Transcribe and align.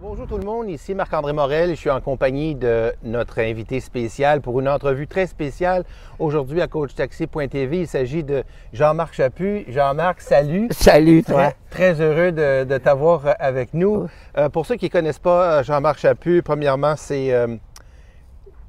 bonjour 0.00 0.26
tout 0.26 0.38
le 0.38 0.44
monde, 0.44 0.70
ici 0.70 0.94
Marc-André 0.94 1.32
Morel. 1.34 1.70
Je 1.70 1.74
suis 1.74 1.90
en 1.90 2.00
compagnie 2.00 2.54
de 2.54 2.92
notre 3.02 3.40
invité 3.40 3.78
spécial 3.80 4.40
pour 4.40 4.58
une 4.58 4.68
entrevue 4.68 5.06
très 5.06 5.26
spéciale 5.26 5.84
aujourd'hui 6.18 6.62
à 6.62 6.66
CoachTaxi.tv. 6.66 7.80
Il 7.80 7.86
s'agit 7.86 8.24
de 8.24 8.42
Jean-Marc 8.72 9.14
Chaput. 9.14 9.64
Jean-Marc, 9.68 10.22
salut. 10.22 10.68
Salut, 10.70 11.22
toi. 11.22 11.52
Très, 11.68 12.00
heureux 12.00 12.32
de, 12.32 12.78
t'avoir 12.78 13.34
avec 13.38 13.74
nous. 13.74 14.08
Euh, 14.38 14.48
pour 14.48 14.64
ceux 14.64 14.76
qui 14.76 14.86
ne 14.86 14.90
connaissent 14.90 15.18
pas 15.18 15.58
euh, 15.58 15.62
Jean-Marc 15.62 15.98
Chaput, 15.98 16.42
premièrement, 16.42 16.94
c'est 16.96 17.32
euh, 17.34 17.56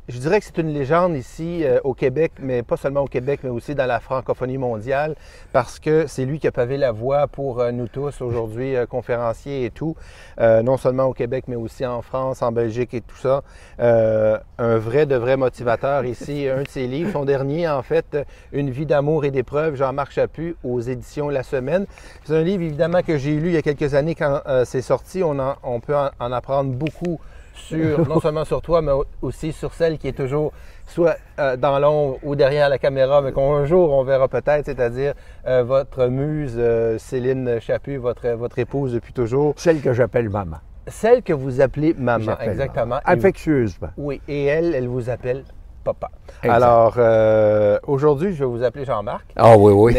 je 0.09 0.19
dirais 0.19 0.39
que 0.39 0.45
c'est 0.45 0.57
une 0.57 0.73
légende 0.73 1.15
ici 1.15 1.63
euh, 1.63 1.79
au 1.85 1.93
Québec, 1.93 2.33
mais 2.39 2.61
pas 2.61 2.75
seulement 2.75 3.01
au 3.01 3.07
Québec, 3.07 3.39
mais 3.43 3.49
aussi 3.49 3.73
dans 3.73 3.85
la 3.85 4.01
francophonie 4.01 4.57
mondiale, 4.57 5.15
parce 5.53 5.79
que 5.79 6.07
c'est 6.07 6.25
lui 6.25 6.39
qui 6.39 6.47
a 6.47 6.51
pavé 6.51 6.75
la 6.75 6.91
voie 6.91 7.27
pour 7.27 7.61
euh, 7.61 7.71
nous 7.71 7.87
tous 7.87 8.21
aujourd'hui, 8.21 8.75
euh, 8.75 8.85
conférenciers 8.85 9.63
et 9.63 9.69
tout, 9.69 9.95
non 10.37 10.77
seulement 10.77 11.05
au 11.05 11.13
Québec, 11.13 11.45
mais 11.47 11.55
aussi 11.55 11.85
en 11.85 12.01
France, 12.01 12.41
en 12.41 12.51
Belgique 12.51 12.93
et 12.93 13.01
tout 13.01 13.15
ça. 13.15 13.43
un 13.79 14.77
vrai 14.77 15.05
de 15.05 15.15
vrai 15.15 15.37
motivateur 15.37 16.05
ici. 16.05 16.47
Un 16.53 16.63
de 16.63 16.67
ses 16.67 16.87
livres, 16.87 17.11
son 17.11 17.25
dernier 17.25 17.67
en 17.67 17.81
fait, 17.81 18.17
Une 18.51 18.69
vie 18.69 18.85
d'amour 18.85 19.25
et 19.25 19.31
d'épreuves, 19.31 19.75
Jean-Marc 19.75 20.11
Chaput, 20.11 20.55
aux 20.63 20.81
éditions 20.81 21.29
La 21.29 21.43
Semaine. 21.43 21.85
C'est 22.25 22.35
un 22.35 22.41
livre 22.41 22.63
évidemment 22.63 23.01
que 23.01 23.17
j'ai 23.17 23.35
lu 23.35 23.47
il 23.47 23.53
y 23.53 23.57
a 23.57 23.61
quelques 23.61 23.93
années 23.93 24.15
quand 24.15 24.41
c'est 24.65 24.81
sorti. 24.81 25.23
On, 25.23 25.37
on 25.63 25.79
peut 25.79 25.95
en 25.95 26.31
apprendre 26.31 26.71
beaucoup 26.71 27.19
sur, 27.53 28.07
non 28.07 28.19
seulement 28.19 28.45
sur 28.45 28.61
toi, 28.61 28.81
mais 28.81 28.91
aussi 29.21 29.51
sur 29.51 29.73
celle 29.73 29.97
qui 29.97 30.07
est 30.07 30.17
toujours 30.17 30.51
soit 30.87 31.17
euh, 31.39 31.55
dans 31.57 31.79
l'ombre 31.79 32.19
ou 32.23 32.35
derrière 32.35 32.69
la 32.69 32.77
caméra, 32.77 33.21
mais 33.21 33.31
qu'un 33.31 33.65
jour 33.65 33.91
on 33.91 34.03
verra 34.03 34.27
peut-être, 34.27 34.65
c'est-à-dire 34.65 35.13
euh, 35.47 35.63
votre 35.63 36.07
muse 36.07 36.55
euh, 36.57 36.97
Céline 36.97 37.59
Chaput, 37.59 37.97
votre, 37.97 38.27
votre 38.29 38.59
épouse 38.59 38.93
depuis 38.93 39.13
toujours. 39.13 39.53
Celle 39.57 39.81
que 39.81 39.93
j'appelle 39.93 40.29
maman. 40.29 40.57
Celle 40.87 41.23
que 41.23 41.33
vous 41.33 41.61
appelez 41.61 41.93
maman, 41.97 42.37
exactement. 42.39 42.99
Affectueusement. 43.05 43.89
Oui, 43.97 44.21
et 44.27 44.45
elle, 44.45 44.75
elle 44.75 44.87
vous 44.87 45.09
appelle 45.09 45.43
papa. 45.83 46.09
Alors, 46.41 46.95
euh, 46.97 47.79
aujourd'hui, 47.87 48.33
je 48.33 48.39
vais 48.39 48.49
vous 48.49 48.63
appeler 48.63 48.85
Jean-Marc. 48.85 49.25
Ah 49.35 49.57
oui, 49.57 49.71
oui. 49.73 49.95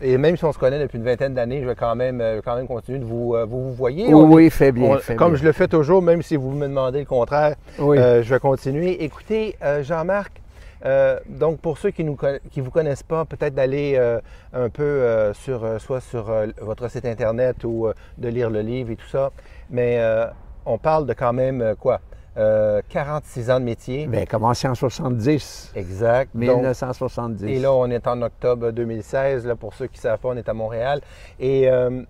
et 0.00 0.18
même 0.18 0.36
si 0.36 0.44
on 0.44 0.52
se 0.52 0.58
connaît 0.58 0.78
depuis 0.78 0.98
une 0.98 1.04
vingtaine 1.04 1.34
d'années, 1.34 1.60
je 1.62 1.66
vais 1.66 1.74
quand 1.74 1.94
même, 1.94 2.20
euh, 2.20 2.40
quand 2.44 2.56
même 2.56 2.66
continuer 2.66 2.98
de 2.98 3.04
vous, 3.04 3.34
euh, 3.34 3.44
vous, 3.44 3.72
voyez. 3.72 4.12
Oui, 4.12 4.34
oui, 4.34 4.50
fait 4.50 4.72
bien. 4.72 4.98
comme 5.16 5.36
je 5.36 5.44
le 5.44 5.52
fais 5.52 5.68
toujours, 5.68 6.02
même 6.02 6.22
si 6.22 6.36
vous 6.36 6.50
me 6.50 6.66
demandez 6.66 7.00
le 7.00 7.06
contraire, 7.06 7.56
je 7.78 8.22
vais 8.22 8.40
continuer. 8.40 9.04
Écoutez, 9.04 9.56
Jean-Marc, 9.82 10.40
donc, 11.28 11.60
pour 11.60 11.78
ceux 11.78 11.90
qui 11.90 12.04
ne 12.04 12.14
qui 12.50 12.60
vous 12.60 12.70
connaissent 12.70 13.02
pas, 13.02 13.24
peut-être 13.24 13.54
d'aller 13.54 13.98
un 14.52 14.68
peu 14.68 15.32
sur, 15.34 15.80
soit 15.80 16.00
sur 16.00 16.32
votre 16.60 16.90
site 16.90 17.06
Internet 17.06 17.64
ou 17.64 17.88
de 18.18 18.28
lire 18.28 18.50
le 18.50 18.60
livre 18.60 18.90
et 18.90 18.96
tout 18.96 19.08
ça. 19.08 19.30
Mais 19.70 20.00
on 20.64 20.78
parle 20.78 21.06
de 21.06 21.12
quand 21.12 21.32
même 21.32 21.74
quoi? 21.80 22.00
46 22.36 23.48
euh, 23.48 23.54
ans 23.54 23.60
de 23.60 23.64
métier. 23.64 24.06
Bien, 24.06 24.26
commencé 24.26 24.68
en 24.68 24.74
70. 24.74 25.72
Exact. 25.74 26.34
1970. 26.34 27.44
et 27.46 27.58
là, 27.58 27.72
on 27.72 27.90
est 27.90 28.06
en 28.06 28.20
octobre 28.22 28.70
2016. 28.70 29.46
Là, 29.46 29.56
pour 29.56 29.74
ceux 29.74 29.86
qui 29.86 29.98
ne 29.98 30.02
savent 30.02 30.18
pas, 30.18 30.28
on 30.28 30.36
est 30.36 30.48
à 30.48 30.54
Montréal. 30.54 31.00
Et, 31.40 31.70
euh, 31.70 32.02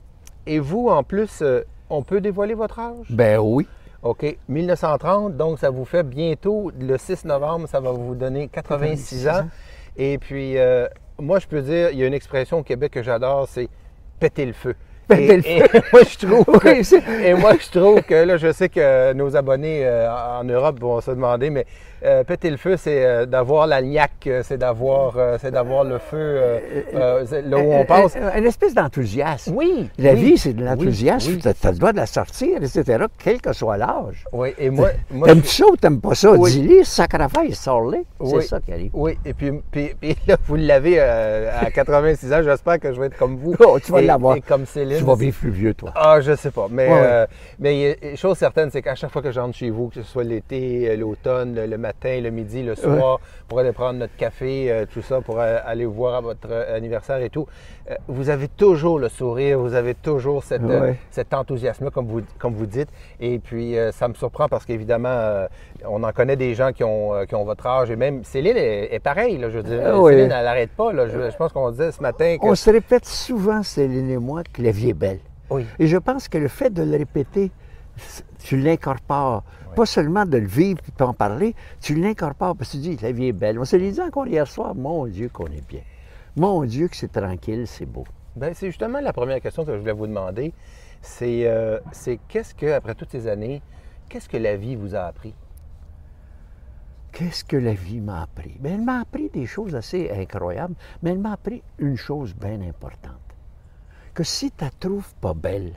et 0.47 0.59
vous, 0.59 0.89
en 0.89 1.03
plus, 1.03 1.43
euh, 1.43 1.63
on 1.91 2.03
peut 2.03 2.21
dévoiler 2.21 2.55
votre 2.55 2.79
âge? 2.79 3.07
Ben 3.11 3.39
oui. 3.39 3.67
OK. 4.03 4.37
1930, 4.49 5.37
donc 5.37 5.59
ça 5.59 5.71
vous 5.71 5.85
fait 5.85 6.03
bientôt, 6.03 6.71
le 6.79 6.97
6 6.97 7.25
novembre, 7.25 7.69
ça 7.69 7.81
va 7.81 7.91
vous 7.91 8.15
donner 8.15 8.49
86, 8.49 9.29
ans. 9.29 9.49
Et 9.97 10.19
puis, 10.19 10.57
moi, 11.19 11.39
je 11.39 11.47
peux 11.47 11.63
dire, 11.63 11.91
il 11.91 11.99
y 11.99 12.05
a 12.05 12.07
une 12.07 12.15
expression 12.15 12.59
au 12.59 12.63
Québec 12.63 12.93
que 12.93 13.03
j'adore, 13.03 13.49
c'est 13.49 13.69
péter 14.21 14.47
le 14.47 14.53
feu. 14.53 14.75
Et, 15.11 15.63
moi, 15.93 16.03
je 16.03 16.27
trouve 16.27 16.45
que, 16.59 17.23
et 17.25 17.35
moi, 17.35 17.53
je 17.61 17.79
trouve 17.79 18.03
que 18.03 18.15
là, 18.15 18.37
je 18.37 18.51
sais 18.53 18.69
que 18.69 19.13
nos 19.13 19.37
abonnés 19.37 19.83
euh, 19.85 20.09
en 20.11 20.45
Europe 20.45 20.81
vont 20.81 21.01
se 21.01 21.13
demander, 21.13 21.51
mais 21.51 21.65
euh, 22.05 22.25
péter 22.25 22.51
le 22.51 22.57
feu, 22.57 22.77
c'est 22.77 23.05
euh, 23.05 23.25
d'avoir 23.25 23.67
la 23.67 23.83
niaque, 23.83 24.29
c'est 24.43 24.59
d'avoir, 24.59 25.15
c'est 25.41 25.51
d'avoir 25.51 25.85
le 25.85 25.99
feu 25.99 26.41
là 26.93 27.59
où 27.59 27.73
on 27.73 27.85
passe. 27.85 28.17
Une 28.37 28.47
espèce 28.47 28.75
d'enthousiasme. 28.75 29.55
Oui. 29.55 29.89
La 29.99 30.15
vie, 30.15 30.37
c'est 30.37 30.53
de 30.53 30.65
l'enthousiasme. 30.65 31.39
Tu 31.39 31.49
as, 31.49 31.71
le 31.71 31.79
droit 31.79 31.93
de 31.93 31.99
la 31.99 32.07
sortir, 32.07 32.57
etc., 32.63 33.05
quel 33.19 33.41
que 33.41 33.53
soit 33.53 33.77
l'âge. 33.77 34.25
Oui. 34.33 34.55
Et 34.59 34.71
moi, 34.71 34.91
t'aimes-tu 35.25 35.49
ça 35.49 35.67
ou 35.67 35.77
t'aimes 35.77 36.01
pas 36.01 36.15
ça? 36.15 36.37
Dis-le, 36.37 36.85
sacré 36.85 37.17
sors-le. 37.53 37.99
C'est 38.25 38.43
ça 38.43 38.61
qui 38.61 38.73
arrive. 38.73 38.91
Oui. 38.93 39.17
Et 39.25 39.33
puis, 39.35 39.53
puis, 39.71 39.95
là, 40.27 40.37
vous 40.47 40.57
l'avez 40.57 40.99
à 41.01 41.71
86 41.71 42.33
ans. 42.33 42.43
J'espère 42.43 42.81
que 42.81 42.93
je 42.93 43.01
vais 43.01 43.07
être 43.07 43.19
comme 43.19 43.37
vous. 43.37 43.55
Oh, 43.61 43.79
tu 43.85 43.93
vas 43.93 44.03
l'avoir. 44.03 44.37
comme 44.47 44.67
Céline. 44.67 44.96
Tu 44.99 45.05
vas 45.05 45.15
vivre 45.15 45.37
plus 45.37 45.51
vieux, 45.51 45.75
toi. 45.75 45.93
Ah, 45.95 46.21
je 46.21 46.35
sais 46.35 46.51
pas. 46.51 46.67
Mais, 46.71 46.89
euh, 46.91 47.27
mais 47.59 48.17
chose 48.17 48.37
certaine, 48.37 48.71
c'est 48.71 48.83
qu'à 48.83 48.95
chaque 48.95 49.11
fois 49.11 49.23
que 49.23 49.31
je 49.31 49.41
rentre 49.41 49.57
chez 49.57 49.71
vous, 49.71 49.89
que 49.89 49.97
ce 49.97 50.03
soit 50.03 50.25
l'été, 50.25 50.89
euh, 50.89 50.97
l'automne, 50.97 51.55
le, 51.55 51.79
matin, 51.79 52.21
le 52.21 52.31
midi, 52.31 52.63
le 52.63 52.75
soir, 52.75 53.21
pour 53.49 53.59
aller 53.59 53.73
prendre 53.73 53.99
notre 53.99 54.17
café, 54.17 54.71
euh, 54.71 54.85
tout 54.93 55.03
ça, 55.03 55.21
pour 55.21 55.41
aller 55.41 55.85
voir 55.85 56.17
à 56.17 56.21
votre 56.21 56.53
anniversaire 56.53 57.19
et 57.19 57.31
tout, 57.31 57.47
vous 58.09 58.31
avez 58.31 58.49
toujours 58.49 58.99
le 58.99 59.09
sourire, 59.09 59.59
vous 59.59 59.75
avez 59.75 59.95
toujours 59.95 60.43
cette, 60.43 60.63
cet 61.11 61.35
enthousiasme 61.35 61.91
comme 61.91 62.07
vous, 62.07 62.23
comme 62.39 62.55
vous 62.55 62.67
dites. 62.67 62.89
Et 63.21 63.39
puis, 63.39 63.77
ça 63.93 64.09
me 64.09 64.15
surprend 64.15 64.49
parce 64.49 64.65
qu'évidemment, 64.65 65.47
on 65.85 66.03
en 66.03 66.13
connaît 66.13 66.37
des 66.37 66.55
gens 66.55 66.73
qui 66.73 66.83
ont, 66.85 67.13
qui 67.29 67.35
ont 67.35 67.45
votre 67.45 67.67
âge. 67.67 67.91
Et 67.91 67.97
même 67.97 68.25
Céline 68.25 68.57
est, 68.57 68.95
est 68.95 68.99
pareille, 68.99 69.39
là, 69.39 69.51
je 69.51 69.59
veux 69.59 69.63
dire. 69.63 69.83
Céline, 70.07 70.33
elle 70.33 70.45
n'arrête 70.45 70.71
pas. 70.71 70.93
Là, 70.93 71.07
je, 71.09 71.37
pense 71.37 71.53
qu'on 71.53 71.71
disait 71.71 71.93
ce 71.93 72.03
matin 72.03 72.37
que... 72.41 72.47
On 72.47 72.55
se 72.55 72.71
répète 72.71 73.05
souvent, 73.05 73.63
Céline 73.63 74.11
et 74.11 74.19
moi, 74.19 74.43
que 74.53 74.63
la 74.63 74.71
vie 74.71 74.86
est 74.89 74.95
belle. 74.95 75.21
Et 75.79 75.87
je 75.87 75.97
pense 75.97 76.29
que 76.29 76.39
le 76.39 76.49
fait 76.49 76.71
de 76.71 76.83
le 76.83 76.97
répéter, 76.97 77.51
tu 78.41 78.57
l'incorpores. 78.57 79.45
Pas 79.75 79.87
seulement 79.87 80.25
de 80.25 80.39
le 80.39 80.47
vivre 80.47 80.81
et 80.87 81.03
en 81.03 81.13
parler, 81.13 81.55
tu 81.81 81.95
l'incorpores 81.95 82.57
parce 82.57 82.71
que 82.71 82.77
tu 82.77 82.83
dis, 82.83 82.97
la 83.03 83.13
vie 83.13 83.27
est 83.27 83.33
belle. 83.33 83.59
On 83.59 83.65
se 83.65 83.77
l'est 83.77 83.93
dit 83.93 84.01
encore 84.01 84.27
hier 84.27 84.47
soir, 84.47 84.75
mon 84.75 85.07
Dieu 85.07 85.29
qu'on 85.29 85.47
est 85.47 85.67
bien. 85.67 85.83
Mon 86.35 86.65
Dieu 86.65 86.89
que 86.89 86.97
c'est 86.97 87.13
tranquille, 87.13 87.67
c'est 87.67 87.87
beau. 87.87 88.05
Bien, 88.35 88.53
c'est 88.55 88.67
justement 88.67 89.01
la 89.01 89.13
première 89.13 89.41
question 89.41 89.65
que 89.65 89.73
je 89.73 89.79
voulais 89.79 89.93
vous 89.93 90.07
demander. 90.07 90.53
C'est 91.03 91.47
euh, 91.47 91.79
qu'est-ce 92.29 92.55
que, 92.55 92.73
après 92.73 92.95
toutes 92.95 93.11
ces 93.11 93.29
années, 93.29 93.63
qu'est-ce 94.09 94.29
que 94.29 94.37
la 94.37 94.57
vie 94.57 94.77
vous 94.77 94.95
a 94.95 95.01
appris? 95.01 95.35
Qu'est-ce 97.13 97.45
que 97.45 97.57
la 97.57 97.73
vie 97.73 98.01
m'a 98.01 98.23
appris? 98.23 98.57
Bien, 98.61 98.75
elle 98.75 98.83
m'a 98.83 99.01
appris 99.01 99.31
des 99.31 99.47
choses 99.47 99.75
assez 99.75 100.11
incroyables, 100.11 100.75
mais 101.03 101.11
elle 101.11 101.19
m'a 101.19 101.33
appris 101.33 101.63
une 101.79 101.97
chose 101.97 102.35
bien 102.35 102.61
importante 102.63 103.26
que 104.17 104.25
si 104.25 104.51
tu 104.51 104.65
la 104.65 104.71
trouves 104.71 105.13
pas 105.21 105.35
belle, 105.35 105.75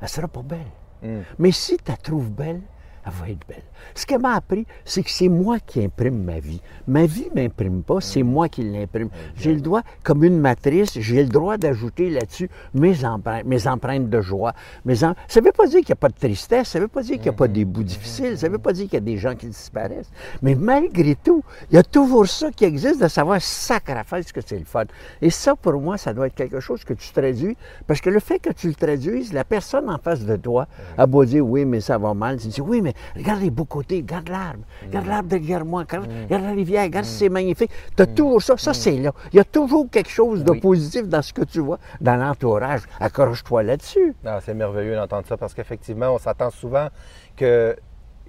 elle 0.00 0.08
sera 0.08 0.28
pas 0.28 0.42
belle. 0.42 0.70
Hmm. 1.02 1.22
Mais 1.38 1.50
si 1.50 1.76
tu 1.76 1.90
la 1.90 1.96
trouves 1.96 2.30
belle, 2.30 2.62
elle 3.04 3.12
va 3.12 3.28
être 3.28 3.46
belle. 3.48 3.62
Ce 3.94 4.06
qu'elle 4.06 4.20
m'a 4.20 4.34
appris, 4.34 4.66
c'est 4.84 5.02
que 5.02 5.10
c'est 5.10 5.28
moi 5.28 5.58
qui 5.58 5.82
imprime 5.82 6.22
ma 6.22 6.38
vie. 6.38 6.60
Ma 6.86 7.06
vie 7.06 7.28
ne 7.34 7.42
m'imprime 7.42 7.82
pas, 7.82 8.00
c'est 8.00 8.22
moi 8.22 8.48
qui 8.48 8.62
l'imprime. 8.62 9.08
J'ai 9.36 9.54
le 9.54 9.60
droit, 9.60 9.82
comme 10.02 10.24
une 10.24 10.38
matrice, 10.38 10.98
j'ai 10.98 11.22
le 11.22 11.28
droit 11.28 11.56
d'ajouter 11.56 12.10
là-dessus 12.10 12.48
mes 12.74 13.04
empreintes, 13.04 13.44
mes 13.44 13.66
empreintes 13.66 14.08
de 14.08 14.20
joie. 14.20 14.52
Mes 14.84 14.94
Ça 14.94 15.14
ne 15.36 15.40
veut 15.40 15.52
pas 15.52 15.66
dire 15.66 15.80
qu'il 15.80 15.88
n'y 15.88 15.92
a 15.92 15.96
pas 15.96 16.08
de 16.08 16.14
tristesse, 16.14 16.68
ça 16.68 16.78
ne 16.78 16.84
veut 16.84 16.88
pas 16.88 17.02
dire 17.02 17.16
qu'il 17.16 17.24
n'y 17.24 17.30
a 17.30 17.32
pas 17.32 17.48
des 17.48 17.64
bouts 17.64 17.82
difficiles, 17.82 18.38
ça 18.38 18.46
ne 18.46 18.52
veut 18.52 18.58
pas 18.58 18.72
dire 18.72 18.84
qu'il 18.84 18.94
y 18.94 18.96
a 18.96 19.00
des 19.00 19.16
gens 19.16 19.34
qui 19.34 19.46
disparaissent. 19.46 20.10
Mais 20.40 20.54
malgré 20.54 21.16
tout, 21.16 21.42
il 21.70 21.74
y 21.74 21.78
a 21.78 21.82
toujours 21.82 22.26
ça 22.28 22.50
qui 22.50 22.64
existe 22.64 23.02
de 23.02 23.08
savoir 23.08 23.40
ce 23.42 24.32
que 24.32 24.40
c'est 24.44 24.58
le 24.58 24.64
fun. 24.64 24.84
Et 25.20 25.30
ça, 25.30 25.56
pour 25.56 25.74
moi, 25.80 25.96
ça 25.98 26.14
doit 26.14 26.28
être 26.28 26.34
quelque 26.34 26.60
chose 26.60 26.84
que 26.84 26.94
tu 26.94 27.10
traduis, 27.12 27.56
parce 27.86 28.00
que 28.00 28.10
le 28.10 28.20
fait 28.20 28.38
que 28.38 28.52
tu 28.52 28.68
le 28.68 28.74
traduises, 28.74 29.32
la 29.32 29.44
personne 29.44 29.90
en 29.90 29.98
face 29.98 30.24
de 30.24 30.36
toi 30.36 30.66
a 30.96 31.06
beau 31.06 31.24
dire 31.24 31.46
oui, 31.46 31.64
mais 31.64 31.80
ça 31.80 31.98
va 31.98 32.14
mal. 32.14 32.38
Tu 32.38 32.48
dis 32.48 32.60
oui, 32.60 32.80
mais 32.80 32.91
regarde 33.16 33.40
les 33.40 33.50
beaux 33.50 33.64
côtés, 33.64 33.96
regarde 33.96 34.28
l'arbre, 34.28 34.64
regarde 34.84 35.06
l'arbre 35.06 35.28
derrière 35.28 35.64
moi, 35.64 35.82
regarde, 35.82 36.08
la 36.30 36.52
rivière, 36.52 36.84
regarde 36.84 37.04
c'est 37.04 37.28
magnifique. 37.28 37.70
Tu 37.96 38.02
as 38.02 38.06
toujours 38.06 38.42
ça, 38.42 38.56
ça 38.56 38.74
c'est 38.74 38.96
là. 38.98 39.12
Il 39.32 39.36
y 39.36 39.40
a 39.40 39.44
toujours 39.44 39.88
quelque 39.90 40.10
chose 40.10 40.44
de 40.44 40.52
positif 40.52 41.08
dans 41.08 41.22
ce 41.22 41.32
que 41.32 41.44
tu 41.44 41.60
vois, 41.60 41.78
dans 42.00 42.16
l'entourage. 42.16 42.82
Accroche-toi 43.00 43.62
là-dessus. 43.62 44.14
Ah, 44.24 44.40
c'est 44.44 44.54
merveilleux 44.54 44.96
d'entendre 44.96 45.26
ça 45.26 45.36
parce 45.36 45.54
qu'effectivement, 45.54 46.10
on 46.10 46.18
s'attend 46.18 46.50
souvent 46.50 46.88
que, 47.36 47.76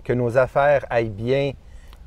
que 0.03 0.13
nos 0.13 0.37
affaires 0.37 0.85
aillent 0.89 1.09
bien 1.09 1.53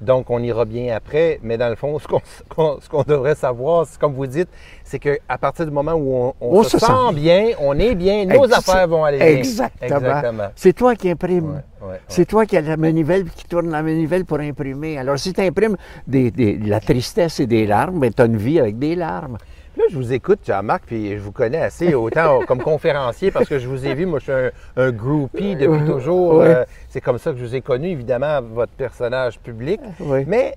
donc, 0.00 0.28
on 0.28 0.42
ira 0.42 0.64
bien 0.64 0.94
après, 0.94 1.40
mais 1.42 1.56
dans 1.56 1.68
le 1.68 1.74
fond, 1.74 1.98
ce 1.98 2.88
qu'on 2.88 3.02
devrait 3.02 3.34
savoir, 3.34 3.86
comme 3.98 4.12
vous 4.12 4.26
dites, 4.26 4.48
c'est 4.84 4.98
qu'à 4.98 5.38
partir 5.40 5.64
du 5.64 5.72
moment 5.72 5.94
où 5.94 6.34
on, 6.40 6.62
se, 6.62 6.78
sent, 6.78 7.12
bien, 7.14 7.50
on 7.60 7.78
est 7.78 7.94
bien, 7.94 8.26
nos 8.26 8.52
affaires 8.52 8.86
vont 8.88 9.04
aller 9.04 9.18
bien. 9.18 9.28
Exactement. 9.28 10.48
C'est 10.54 10.74
toi 10.74 10.94
qui 10.94 11.10
imprimes. 11.10 11.62
C'est 12.08 12.26
toi 12.26 12.44
qui 12.46 12.56
as 12.56 12.62
la 12.62 12.76
manivelle 12.76 13.24
qui 13.30 13.46
tourne 13.46 13.70
la 13.70 13.82
manivelle 13.82 14.24
pour 14.24 14.40
imprimer. 14.40 14.98
Alors, 14.98 15.18
si 15.18 15.32
tu 15.32 15.40
imprimes 15.40 15.76
des, 16.06 16.58
la 16.64 16.80
tristesse 16.80 17.40
et 17.40 17.46
des 17.46 17.66
larmes, 17.66 18.00
ben, 18.00 18.12
tu 18.12 18.22
as 18.22 18.26
une 18.26 18.36
vie 18.36 18.58
avec 18.58 18.78
des 18.78 18.96
larmes. 18.96 19.38
Là, 19.76 19.84
je 19.90 19.96
vous 19.96 20.12
écoute, 20.14 20.40
Jean-Marc, 20.46 20.84
puis 20.86 21.12
je 21.12 21.18
vous 21.18 21.32
connais 21.32 21.60
assez 21.60 21.94
autant 21.94 22.40
comme 22.46 22.62
conférencier 22.62 23.30
parce 23.30 23.46
que 23.46 23.58
je 23.58 23.68
vous 23.68 23.86
ai 23.86 23.94
vu, 23.94 24.06
moi, 24.06 24.18
je 24.20 24.24
suis 24.24 24.52
un, 24.76 24.90
groupie 24.90 25.54
depuis 25.54 25.84
toujours. 25.84 26.40
Euh, 26.40 26.64
c'est 26.88 27.02
comme 27.02 27.18
ça 27.18 27.32
que 27.32 27.38
je 27.38 27.44
vous 27.44 27.54
ai 27.54 27.60
connu, 27.60 27.88
évidemment, 27.88 28.40
votre 28.40 28.72
personnage 28.72 29.38
public. 29.38 29.80
Mais 30.26 30.56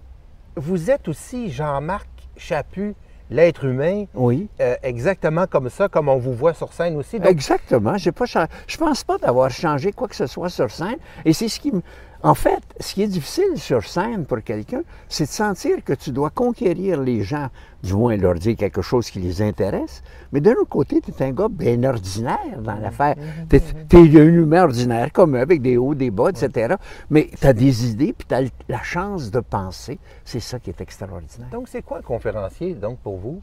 vous 0.56 0.90
êtes 0.90 1.08
aussi 1.10 1.52
Jean-Marc 1.52 2.08
Chaput, 2.38 2.96
l'être 3.30 3.66
humain 3.66 4.06
Oui. 4.14 4.48
euh, 4.62 4.76
exactement 4.84 5.46
comme 5.48 5.70
ça, 5.70 5.90
comme 5.90 6.08
on 6.08 6.18
vous 6.18 6.34
voit 6.34 6.54
sur 6.54 6.72
scène 6.72 6.96
aussi. 6.96 7.20
Donc, 7.20 7.30
Exactement. 7.30 7.98
J'ai 7.98 8.14
pas 8.14 8.26
Je 8.26 8.78
pense 8.78 9.04
pas 9.04 9.18
d'avoir 9.18 9.52
changé 9.52 9.92
quoi 9.92 10.08
que 10.08 10.16
ce 10.16 10.28
soit 10.28 10.50
sur 10.50 10.72
scène. 10.72 10.98
Et 11.26 11.34
c'est 11.34 11.50
ce 11.50 11.60
qui 11.60 11.74
me. 11.74 11.82
En 12.22 12.36
fait, 12.36 12.62
ce 12.82 12.96
qui 12.96 13.04
est 13.04 13.08
difficile 13.08 13.58
sur 13.58 13.82
scène 13.86 14.26
pour 14.26 14.44
quelqu'un, 14.44 14.82
c'est 15.08 15.24
de 15.24 15.30
sentir 15.30 15.82
que 15.86 15.94
tu 15.94 16.12
dois 16.12 16.30
conquérir 16.30 17.02
les 17.02 17.24
gens, 17.24 17.48
du 17.82 17.94
moins 17.94 18.18
leur 18.18 18.34
dire 18.34 18.58
quelque 18.58 18.82
chose 18.82 19.10
qui 19.10 19.20
les 19.20 19.42
intéresse. 19.42 20.04
Mais 20.34 20.42
d'un 20.42 20.52
autre 20.52 20.68
côté, 20.68 21.00
tu 21.00 21.12
es 21.12 21.24
un 21.24 21.32
gars 21.32 21.48
bien 21.50 21.82
ordinaire 21.86 22.62
dans 22.62 22.76
l'affaire. 22.76 23.16
Tu 23.50 23.56
es, 23.56 24.20
un 24.20 24.26
humain 24.26 24.64
ordinaire, 24.64 25.14
comme 25.14 25.38
eux, 25.38 25.40
avec 25.40 25.62
des 25.62 25.78
hauts, 25.78 25.96
des 25.96 26.12
bas, 26.12 26.30
etc. 26.30 26.76
Mais 27.10 27.30
tu 27.40 27.48
as 27.48 27.54
des 27.54 27.90
idées, 27.90 28.12
puis 28.12 28.28
tu 28.28 28.36
as 28.36 28.42
la 28.68 28.84
chance 28.84 29.32
de 29.32 29.40
penser. 29.40 29.98
C'est 30.26 30.42
ça 30.42 30.60
qui 30.60 30.72
est 30.72 30.82
extraordinaire. 30.82 31.50
donc 31.52 31.70
c'est 31.70 31.84
quoi 31.84 32.00
un 32.00 32.02
conférencier, 32.02 32.74
donc, 32.74 33.00
pour 33.00 33.18
vous? 33.18 33.42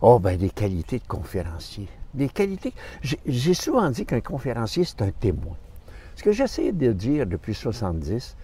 Oh, 0.00 0.18
ben 0.18 0.36
des 0.36 0.50
qualités 0.50 0.98
de 0.98 1.06
conférencier. 1.06 1.86
Des 2.12 2.28
qualités. 2.28 2.72
J'ai 3.24 3.54
souvent 3.54 3.88
dit 3.90 4.04
qu'un 4.04 4.20
conférencier, 4.20 4.82
c'est 4.84 5.02
un 5.02 5.12
témoin. 5.12 5.54
Ce 6.20 6.22
que 6.22 6.32
j'essaie 6.32 6.72
de 6.72 6.92
dire 6.92 7.24
depuis 7.24 7.54
70, 7.54 8.36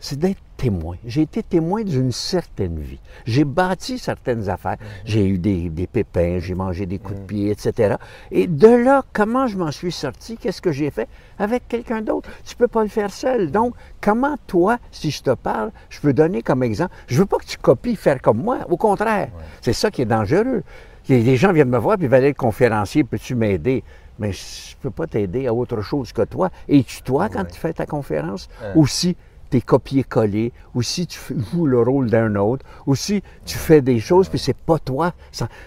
c'est 0.00 0.18
d'être 0.18 0.42
témoin. 0.56 0.96
J'ai 1.06 1.22
été 1.22 1.44
témoin 1.44 1.84
d'une 1.84 2.10
certaine 2.10 2.80
vie. 2.80 2.98
J'ai 3.26 3.44
bâti 3.44 4.00
certaines 4.00 4.48
affaires. 4.48 4.76
J'ai 5.04 5.28
eu 5.28 5.38
des, 5.38 5.70
des 5.70 5.86
pépins, 5.86 6.40
j'ai 6.40 6.56
mangé 6.56 6.84
des 6.84 6.98
coups 6.98 7.20
de 7.20 7.24
pied, 7.24 7.50
etc. 7.52 7.94
Et 8.32 8.48
de 8.48 8.66
là, 8.66 9.04
comment 9.12 9.46
je 9.46 9.56
m'en 9.56 9.70
suis 9.70 9.92
sorti? 9.92 10.36
Qu'est-ce 10.36 10.60
que 10.60 10.72
j'ai 10.72 10.90
fait 10.90 11.08
avec 11.38 11.68
quelqu'un 11.68 12.02
d'autre? 12.02 12.28
Tu 12.44 12.56
peux 12.56 12.66
pas 12.66 12.82
le 12.82 12.88
faire 12.88 13.12
seul. 13.12 13.52
Donc, 13.52 13.76
comment 14.00 14.34
toi, 14.48 14.78
si 14.90 15.12
je 15.12 15.22
te 15.22 15.30
parle, 15.30 15.70
je 15.90 16.00
peux 16.00 16.12
donner 16.12 16.42
comme 16.42 16.64
exemple? 16.64 16.92
Je 17.06 17.18
veux 17.18 17.26
pas 17.26 17.38
que 17.38 17.46
tu 17.46 17.56
copies 17.56 17.94
faire 17.94 18.20
comme 18.20 18.42
moi. 18.42 18.66
Au 18.68 18.76
contraire, 18.76 19.28
c'est 19.60 19.74
ça 19.74 19.92
qui 19.92 20.02
est 20.02 20.06
dangereux. 20.06 20.64
Les 21.08 21.22
les 21.22 21.36
gens 21.36 21.52
viennent 21.52 21.68
me 21.68 21.78
voir 21.78 21.98
puis 21.98 22.06
ils 22.06 22.10
veulent 22.10 22.24
être 22.24 22.36
conférencier, 22.36 23.04
peux-tu 23.04 23.36
m'aider? 23.36 23.84
Mais 24.18 24.32
je 24.32 24.76
ne 24.76 24.82
peux 24.82 24.90
pas 24.90 25.06
t'aider 25.06 25.46
à 25.46 25.54
autre 25.54 25.80
chose 25.80 26.12
que 26.12 26.22
toi. 26.22 26.50
Et 26.68 26.82
tu 26.84 27.02
toi 27.02 27.28
quand 27.28 27.42
Ouais. 27.42 27.50
tu 27.50 27.58
fais 27.58 27.72
ta 27.72 27.86
conférence? 27.86 28.48
Hein. 28.62 28.72
Ou 28.74 28.86
si 28.86 29.16
tu 29.50 29.56
es 29.56 29.60
copié-collé, 29.60 30.52
ou 30.74 30.82
si 30.82 31.06
tu 31.06 31.18
joues 31.52 31.66
le 31.74 31.80
rôle 31.80 32.08
d'un 32.10 32.36
autre, 32.36 32.64
ou 32.86 32.94
si 32.94 33.22
tu 33.44 33.56
fais 33.58 33.80
des 33.82 34.00
choses 34.00 34.28
puis 34.28 34.38
c'est 34.38 34.56
pas 34.56 34.78
toi. 34.78 35.12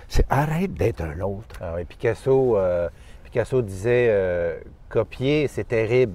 C'est 0.07 0.25
arrête 0.29 0.73
d'être 0.73 1.01
un 1.01 1.19
autre. 1.21 1.55
Ah 1.61 1.73
oui, 1.75 1.85
Picasso, 1.85 2.57
euh, 2.57 2.89
Picasso 3.23 3.61
disait 3.61 4.07
euh, 4.09 4.59
copier, 4.89 5.47
c'est 5.47 5.67
terrible. 5.67 6.13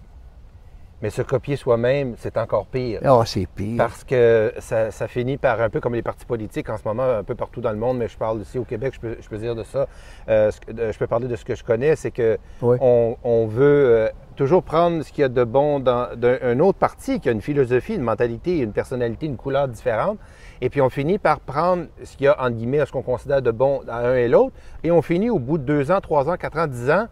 Mais 1.03 1.09
se 1.11 1.23
copier 1.23 1.57
soi-même, 1.57 2.15
c'est 2.19 2.37
encore 2.37 2.67
pire. 2.67 3.01
Ah, 3.05 3.23
c'est 3.25 3.47
pire. 3.47 3.79
Parce 3.79 4.05
que 4.05 4.53
ça, 4.59 4.91
ça 4.91 5.09
finit 5.09 5.39
par 5.39 5.61
un 5.63 5.71
peu 5.71 5.81
comme 5.81 5.95
les 5.95 6.03
partis 6.03 6.27
politiques 6.27 6.69
en 6.69 6.77
ce 6.77 6.83
moment, 6.85 7.05
un 7.05 7.25
peu 7.25 7.35
partout 7.35 7.63
dans 7.63 7.71
le 7.73 7.79
monde, 7.79 7.97
mais 7.97 8.07
je 8.09 8.19
parle 8.19 8.41
ici 8.43 8.59
au 8.59 8.65
Québec, 8.65 8.93
je 8.97 9.01
peux, 9.01 9.17
je 9.19 9.29
peux 9.29 9.39
dire 9.39 9.55
de 9.55 9.63
ça. 9.63 9.87
Euh, 10.29 10.51
je 10.69 10.99
peux 10.99 11.07
parler 11.07 11.27
de 11.27 11.37
ce 11.37 11.45
que 11.45 11.55
je 11.55 11.65
connais, 11.65 11.97
c'est 11.97 12.11
que 12.11 12.37
Oui. 12.61 12.77
on, 12.83 13.17
on 13.25 13.47
veut 13.47 13.65
euh, 13.87 14.09
toujours 14.37 14.63
prendre 14.63 15.03
ce 15.03 15.11
qu'il 15.11 15.23
y 15.23 15.25
a 15.25 15.29
de 15.31 15.43
bon 15.45 15.81
dans 15.81 16.15
d'un 16.17 16.37
un 16.43 16.61
autre 16.61 16.79
parti 16.79 17.19
qui 17.19 17.31
a 17.31 17.33
une 17.33 17.41
philosophie, 17.41 17.95
une 17.95 18.03
mentalité, 18.03 18.59
une 18.59 18.73
personnalité, 18.73 19.25
une 19.25 19.37
couleur 19.39 19.69
différente. 19.69 20.19
Et 20.61 20.69
puis 20.69 20.83
on 20.83 20.91
finit 20.91 21.19
par 21.19 21.41
prendre 21.41 21.87
ce 22.05 22.15
qu'il 22.17 22.27
y 22.27 22.29
a, 22.29 22.39
entre 22.39 22.57
guillemets, 22.57 22.85
ce 22.85 22.93
qu'on 22.93 23.03
considère 23.03 23.41
de 23.41 23.51
bon 23.51 23.81
à 23.89 24.07
un 24.07 24.17
et 24.17 24.29
l'autre. 24.29 24.53
Et 24.85 24.91
on 24.91 25.01
finit 25.01 25.31
au 25.31 25.39
bout 25.39 25.57
de 25.57 25.65
deux 25.65 25.91
ans, 25.91 26.01
trois 26.03 26.29
ans, 26.29 26.37
quatre 26.37 26.59
ans, 26.59 26.67
dix 26.67 26.91
ans 26.91 27.07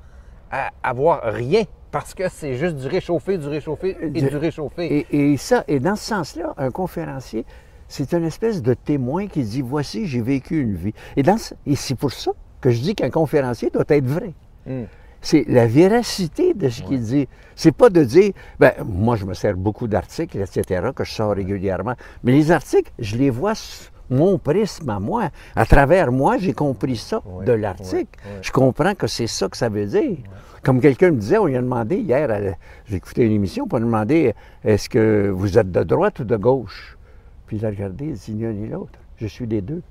à 0.50 0.69
avoir 0.82 1.23
rien. 1.23 1.62
Parce 1.90 2.14
que 2.14 2.29
c'est 2.29 2.55
juste 2.55 2.76
du 2.76 2.87
réchauffé, 2.87 3.38
du 3.38 3.46
réchauffé 3.49 3.96
et 4.00 4.11
Du- 4.11 4.29
du 4.29 4.37
réchauffé. 4.37 5.06
Et, 5.11 5.32
et 5.32 5.37
ça, 5.37 5.64
et 5.69 5.81
dans 5.81 5.96
ce 5.96 6.05
sens-là, 6.05 6.55
un 6.58 6.70
conférencier, 6.70 7.44
c'est 7.88 8.12
une 8.12 8.25
espèce 8.25 8.61
de 8.62 8.75
témoin 8.75 9.26
qui 9.26 9.43
dit 9.43 9.62
voici, 9.62 10.06
j'ai 10.06 10.20
vécu 10.20 10.61
une 10.61 10.75
vie. 10.75 10.93
Et, 11.17 11.23
dans 11.23 11.38
ce- 11.38 11.55
et 11.67 11.76
c'est 11.76 11.94
pour 11.94 12.12
ça 12.12 12.32
que 12.61 12.70
je 12.70 12.81
dis 12.81 12.94
qu'un 12.94 13.08
conférencier 13.11 13.70
doit 13.70 13.85
être 13.88 14.06
vrai. 14.06 14.35
Hmm. 14.67 14.85
C'est 15.20 15.44
la 15.49 15.67
véracité 15.67 16.55
de 16.55 16.69
ce 16.69 16.82
qu'il 16.82 17.00
dit. 17.00 17.26
C'est 17.56 17.73
pas 17.73 17.90
de 17.90 18.05
dire, 18.05 18.32
ben, 18.61 18.73
moi, 18.85 19.17
je 19.17 19.25
me 19.25 19.35
sers 19.35 19.56
beaucoup 19.56 19.88
d'articles, 19.88 20.38
etc., 20.38 20.90
que 20.94 21.02
je 21.05 21.11
sors 21.11 21.32
régulièrement. 21.35 21.94
Mais 22.23 22.32
les 22.32 22.52
articles, 22.52 22.93
je 23.00 23.17
les 23.17 23.31
vois 23.31 23.55
mon 24.11 24.39
prisme 24.39 24.89
à 24.91 25.01
moi. 25.01 25.31
À 25.55 25.67
travers 25.67 26.13
moi, 26.13 26.39
j'ai 26.39 26.53
compris 26.53 26.97
ça 26.97 27.23
de 27.45 27.53
l'article. 27.53 28.19
Je 28.43 28.51
comprends 28.51 28.95
que 28.95 29.07
c'est 29.07 29.27
ça 29.27 29.49
que 29.49 29.57
ça 29.57 29.69
veut 29.69 29.87
dire. 29.87 30.19
Comme 30.63 30.81
quelqu'un 30.81 31.13
me 31.13 31.19
disait, 31.19 31.39
on 31.39 31.47
lui 31.47 31.57
a 31.57 31.63
demandé 31.63 31.97
hier, 31.97 32.57
j'ai 32.87 32.97
écouté 32.97 33.25
une 33.25 33.33
émission, 33.33 33.67
on 33.71 33.77
lui 33.77 33.85
a 33.85 33.87
demandé, 33.87 34.35
est-ce 34.65 34.89
que 34.89 35.29
vous 35.29 35.57
êtes 35.57 35.71
de 35.71 35.83
droite 35.83 36.19
ou 36.21 36.25
de 36.25 36.37
gauche? 36.37 36.99
Puis 37.47 37.59
il 37.59 37.67
a 37.67 37.71
regardé, 37.71 38.07
il 38.07 38.13
dit, 38.15 38.35
ni 38.35 38.43
l'un 38.43 38.53
ni 38.53 38.69
l'autre. 38.69 38.99
Je 39.17 39.27
suis 39.27 39.47
des 39.47 39.61
deux. 39.61 39.83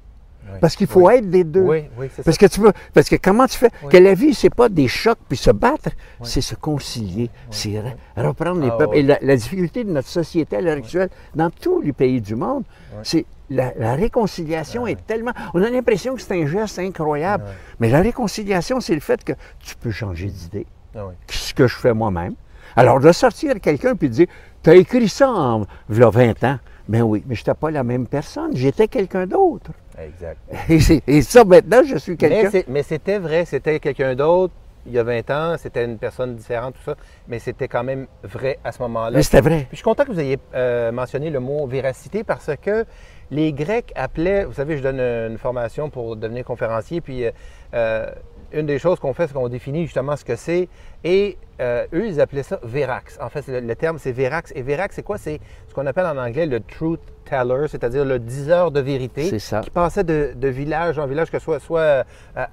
Oui. 0.53 0.59
Parce 0.61 0.75
qu'il 0.75 0.88
faut 0.88 1.07
Oui. 1.07 1.15
être 1.15 1.29
des 1.29 1.44
deux. 1.44 1.61
Oui, 1.61 1.83
oui, 1.97 2.07
c'est 2.09 2.17
ça. 2.17 2.23
Parce 2.23 2.38
que 2.38 2.45
tu 2.45 2.59
peux, 2.61 2.71
parce 2.94 3.09
que 3.09 3.15
comment 3.17 3.45
tu 3.47 3.57
fais? 3.57 3.69
Que 3.89 3.97
la 3.97 4.13
vie 4.13 4.33
c'est 4.33 4.49
pas 4.53 4.69
des 4.69 4.88
chocs 4.88 5.17
puis 5.27 5.38
se 5.38 5.51
battre, 5.51 5.89
c'est 6.23 6.41
se 6.41 6.55
concilier, 6.55 7.29
c'est 7.51 7.69
re- 7.71 7.95
reprendre 8.15 8.61
les 8.61 8.69
Ah, 8.71 8.77
peuples. 8.77 8.95
Et 8.97 9.03
la, 9.03 9.17
la 9.21 9.35
difficulté 9.35 9.83
de 9.83 9.91
notre 9.91 10.07
société 10.07 10.55
à 10.57 10.61
l'heure 10.61 10.77
actuelle, 10.77 11.09
dans 11.35 11.49
tous 11.49 11.81
les 11.81 11.94
pays 11.94 12.21
du 12.21 12.35
monde, 12.35 12.63
c'est 13.03 13.25
la, 13.49 13.73
la 13.77 13.95
réconciliation 13.95 14.88
est 14.88 15.05
tellement. 15.05 15.31
On 15.53 15.61
a 15.61 15.69
l'impression 15.69 16.15
que 16.15 16.21
c'est 16.21 16.33
un 16.41 16.45
geste 16.47 16.79
incroyable, 16.79 17.44
mais 17.79 17.89
la 17.89 18.01
réconciliation, 18.01 18.79
c'est 18.79 18.94
le 18.95 18.99
fait 19.01 19.23
que 19.23 19.33
tu 19.59 19.75
peux 19.75 19.91
changer 19.91 20.27
d'idée, 20.27 20.65
Ah 20.95 21.05
ce 21.29 21.53
que 21.53 21.67
je 21.67 21.75
fais 21.75 21.94
moi-même. 21.94 22.35
Alors 22.75 22.99
de 22.99 23.11
sortir 23.11 23.59
quelqu'un 23.61 23.95
puis 23.95 24.09
de 24.09 24.13
dire, 24.13 24.27
tu 24.63 24.69
as 24.69 24.75
écrit 24.75 25.09
ça 25.09 25.29
en 25.29 25.65
v'là 25.89 26.09
20 26.09 26.44
ans. 26.44 26.59
Ben 26.88 27.01
oui, 27.01 27.24
mais 27.28 27.36
je 27.36 27.42
n'étais 27.42 27.54
pas 27.54 27.72
la 27.72 27.84
même 27.84 28.07
personne, 28.07 28.56
j'étais 28.56 28.88
quelqu'un 28.88 29.28
d'autre. 29.28 29.72
Exact. 30.00 30.39
Et, 31.07 31.22
ça, 31.22 31.44
maintenant, 31.44 31.81
je 31.84 31.98
suis 31.98 32.18
quelqu'un. 32.18 32.62
Mais 32.68 32.84
c'était 32.84 33.18
vrai, 33.18 33.45
c'était 33.45 33.80
quelqu'un 33.80 34.16
d'autre 34.16 34.54
il 34.88 34.94
y 34.94 35.00
a 35.00 35.04
20 35.04 35.30
ans, 35.31 35.56
c'était 35.57 35.84
une 35.86 35.98
personne 35.98 36.36
différente, 36.36 36.75
tout 36.75 36.84
ça, 36.92 36.95
mais 37.28 37.39
c'était 37.39 37.68
quand 37.68 37.84
même 37.84 38.07
vrai 38.24 38.57
à 38.63 38.72
ce 38.72 38.81
moment-là. 38.84 39.18
Mais 39.18 39.24
c'était 39.24 39.42
vrai. 39.42 39.60
Puis 39.60 39.68
je 39.72 39.75
suis 39.78 39.84
content 39.84 40.06
que 40.06 40.12
vous 40.12 40.19
ayez 40.19 40.39
euh, 40.56 40.92
mentionné 40.92 41.30
le 41.30 41.39
mot 41.39 41.68
véracité 41.68 42.24
parce 42.24 42.50
que 42.62 42.86
les 43.30 43.51
Grecs 43.51 43.92
appelaient, 43.95 44.45
vous 44.45 44.54
savez, 44.54 44.78
je 44.78 44.83
donne 44.83 45.00
une 45.00 45.38
formation 45.38 45.90
pour 45.90 46.16
devenir 46.16 46.45
conférencier, 46.45 47.01
puis 47.01 47.25
euh, 47.25 47.31
euh, 47.74 48.10
une 48.51 48.65
des 48.65 48.79
choses 48.79 48.99
qu'on 48.99 49.13
fait, 49.13 49.27
c'est 49.27 49.33
qu'on 49.33 49.49
définit 49.49 49.83
justement 49.83 50.15
ce 50.15 50.25
que 50.25 50.35
c'est, 50.35 50.69
et 51.03 51.38
euh, 51.59 51.85
eux, 51.94 52.07
ils 52.07 52.21
appelaient 52.21 52.44
ça 52.44 52.59
Verax. 52.63 53.17
En 53.21 53.29
fait, 53.29 53.47
le, 53.47 53.59
le 53.59 53.75
terme, 53.75 53.97
c'est 53.97 54.11
Verax. 54.11 54.51
Et 54.55 54.61
Verax, 54.61 54.95
c'est 54.95 55.03
quoi? 55.03 55.17
C'est 55.17 55.39
ce 55.67 55.73
qu'on 55.73 55.85
appelle 55.85 56.05
en 56.05 56.17
anglais 56.17 56.45
le 56.45 56.59
truth 56.59 57.01
teller, 57.25 57.67
c'est-à-dire 57.67 58.05
le 58.05 58.19
diseur 58.19 58.71
de 58.71 58.79
vérité, 58.79 59.29
C'est 59.29 59.39
ça. 59.39 59.61
qui 59.61 59.69
passait 59.69 60.03
de, 60.03 60.33
de 60.35 60.47
village 60.47 60.97
en 60.97 61.07
village, 61.07 61.29
que 61.29 61.39
ce 61.39 61.44
soit, 61.44 61.59
soit 61.59 61.79
euh, 61.81 62.03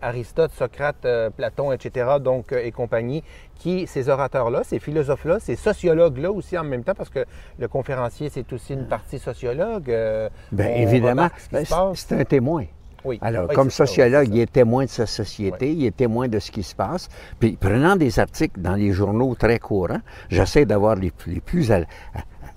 Aristote, 0.03 0.51
Socrate, 0.53 1.05
euh, 1.05 1.31
Platon, 1.31 1.71
etc., 1.73 2.17
donc, 2.21 2.53
euh, 2.53 2.61
et 2.65 2.73
compagnie, 2.73 3.23
qui, 3.57 3.87
ces 3.87 4.09
orateurs-là, 4.09 4.63
ces 4.65 4.79
philosophes-là, 4.79 5.39
ces 5.39 5.57
sociologues-là 5.57 6.33
aussi 6.33 6.59
en 6.59 6.65
même 6.65 6.83
temps, 6.83 6.95
parce 6.95 7.11
que 7.11 7.25
le 7.59 7.69
conférencier, 7.69 8.31
c'est 8.31 8.53
aussi 8.53 8.75
une 8.75 8.87
partie 8.89 9.19
sociologue. 9.19 9.95
Bien, 10.53 10.69
évidemment, 10.69 11.29
ce 11.39 11.51
ben, 11.51 11.93
c'est 11.95 12.15
un 12.21 12.25
témoin. 12.25 12.65
Oui. 13.05 13.19
Alors, 13.23 13.49
Oui, 13.49 13.55
comme 13.55 13.71
c'est 13.71 13.77
ça, 13.79 13.85
oui, 13.85 13.89
sociologue, 13.89 14.29
il 14.33 14.41
est 14.41 14.53
témoin 14.53 14.85
de 14.85 14.91
sa 14.91 15.07
société, 15.07 15.73
il 15.73 15.85
est 15.87 15.97
témoin 15.97 16.29
de 16.29 16.39
ce 16.39 16.51
qui 16.51 16.63
se 16.63 16.75
passe. 16.75 17.09
Puis, 17.39 17.53
prenant 17.61 17.97
des 17.97 18.19
articles 18.19 18.61
dans 18.61 18.75
les 18.75 18.93
journaux 18.93 19.35
très 19.35 19.59
courants, 19.59 20.01
j'essaie 20.31 20.65
d'avoir 20.65 20.97
les, 20.97 21.11
plus- 21.11 21.35
les 21.35 21.41
plus 21.41 21.71
à, 21.73 21.77
à- 21.79 21.83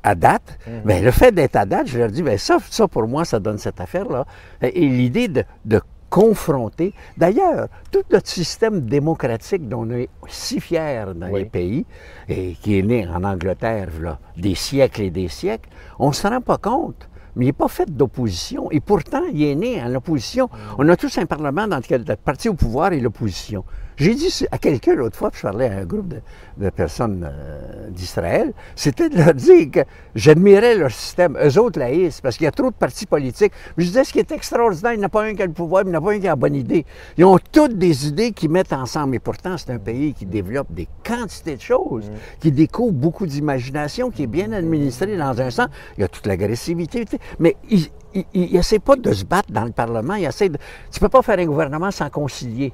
à 0.04 0.16
date. 0.16 0.58
Mhm. 0.68 0.82
Bien, 0.86 1.02
le 1.02 1.12
fait 1.12 1.32
d'être 1.34 1.56
à 1.58 1.66
date, 1.66 1.88
je 1.88 2.00
leur 2.00 2.10
dis, 2.10 2.24
bien, 2.24 2.38
ça, 2.38 2.58
ça, 2.70 2.88
pour 2.88 3.08
moi, 3.08 3.26
ça 3.26 3.40
donne 3.40 3.58
cette 3.58 3.82
affaire-là. 3.82 4.26
Et, 4.62 4.88
l'idée 4.88 5.28
de, 5.28 5.44
de 5.66 5.82
confronter. 6.10 6.94
D'ailleurs, 7.18 7.68
tout 7.92 8.02
notre 8.12 8.30
système 8.30 8.80
démocratique 8.82 9.68
dont 9.68 9.82
on 9.86 9.92
est 9.92 10.08
si 10.30 10.62
fiers 10.62 11.04
dans 11.14 11.28
Oui. 11.30 11.42
les 11.42 11.46
pays, 11.46 11.86
et 12.30 12.54
qui 12.62 12.80
est 12.80 12.82
né 12.82 13.06
en 13.06 13.26
Angleterre, 13.26 13.90
là, 14.02 14.18
des 14.38 14.56
siècles 14.56 15.02
et 15.02 15.10
des 15.10 15.28
siècles, 15.28 15.68
on 16.00 16.08
ne 16.10 16.14
se 16.14 16.26
rend 16.26 16.40
pas 16.40 16.58
compte. 16.58 17.10
Mais 17.38 17.46
il 17.46 17.48
n'est 17.50 17.54
pas 17.54 17.68
fait 17.68 17.90
d'opposition. 17.96 18.72
Et 18.72 18.80
pourtant, 18.80 19.22
il 19.32 19.44
est 19.44 19.56
né 19.56 19.82
en 19.82 19.94
opposition. 19.94 20.50
On 20.80 20.90
a 20.90 20.98
tous 20.98 21.20
un 21.20 21.28
parlement 21.28 21.68
dans 21.68 21.78
lequel 21.78 22.04
le 22.06 22.16
parti 22.16 22.50
au 22.50 22.56
pouvoir 22.56 22.94
et 22.94 23.00
l'opposition. 23.00 23.64
J'ai 23.98 24.14
dit 24.14 24.46
à 24.52 24.60
quelqu'un 24.60 24.94
l'autre 24.94 25.18
fois, 25.18 25.32
puis 25.32 25.40
je 25.40 25.48
parlais 25.48 25.68
à 25.68 25.80
un 25.80 25.86
groupe 25.86 26.08
de, 26.08 26.22
de 26.58 26.70
personnes 26.70 27.28
euh, 27.28 27.90
d'Israël, 27.90 28.54
c'était 28.76 29.10
de 29.10 29.18
leur 29.18 29.34
dire 29.34 29.72
que 29.72 29.80
j'admirais 30.14 30.76
leur 30.76 30.92
système. 30.92 31.36
Eux 31.44 31.58
autres 31.58 31.80
laïstes, 31.80 32.22
parce 32.22 32.38
qu'il 32.38 32.46
y 32.46 32.48
a 32.48 32.52
trop 32.52 32.70
de 32.70 32.76
partis 32.76 33.08
politiques. 33.08 33.52
Mais 33.76 33.84
je 33.84 33.90
disais, 33.90 34.04
ce 34.04 34.14
qui 34.14 34.20
est 34.20 34.32
extraordinaire, 34.32 34.94
il 34.94 35.00
n'y 35.00 35.04
en 35.04 35.08
a 35.08 35.10
pas 35.10 35.24
un 35.24 35.34
qui 35.34 35.42
a 35.42 35.48
le 35.48 35.52
pouvoir, 35.52 35.84
mais 35.84 35.90
il 35.90 35.94
n'y 35.94 35.98
en 35.98 36.02
a 36.02 36.06
pas 36.06 36.14
un 36.14 36.20
qui 36.20 36.28
a 36.28 36.30
la 36.30 36.36
bonne 36.36 36.56
idée. 36.56 36.86
Ils 37.18 37.26
ont 37.26 37.40
toutes 37.52 37.76
des 37.76 38.08
idées 38.08 38.34
qui 38.34 38.48
mettent 38.48 38.74
ensemble. 38.74 39.16
Et 39.16 39.20
pourtant, 39.20 39.58
c'est 39.58 39.72
un 39.72 39.80
pays 39.80 40.14
qui 40.14 40.28
développe 40.28 40.72
des 40.72 40.88
quantités 41.04 41.56
de 41.56 41.62
choses, 41.62 42.12
qui 42.40 42.52
découvre 42.52 42.94
beaucoup 42.94 43.26
d'imagination, 43.26 44.12
qui 44.12 44.24
est 44.24 44.28
bien 44.28 44.52
administré 44.52 45.18
dans 45.18 45.42
un 45.42 45.50
sens. 45.50 45.70
Il 45.98 46.02
y 46.02 46.04
a 46.04 46.08
toute 46.08 46.28
l'agressivité. 46.28 47.06
Mais 47.40 47.56
il 47.70 47.90
n'essaie 48.36 48.78
pas 48.78 48.96
de 48.96 49.12
se 49.12 49.26
battre 49.26 49.52
dans 49.52 49.66
le 49.66 49.72
Parlement. 49.72 50.14
Il 50.14 50.26
essaie 50.26 50.50
de... 50.50 50.58
Tu 50.92 50.98
ne 50.98 51.00
peux 51.00 51.10
pas 51.10 51.24
faire 51.24 51.40
un 51.40 51.46
gouvernement 51.46 51.90
sans 51.90 52.12
concilier 52.12 52.74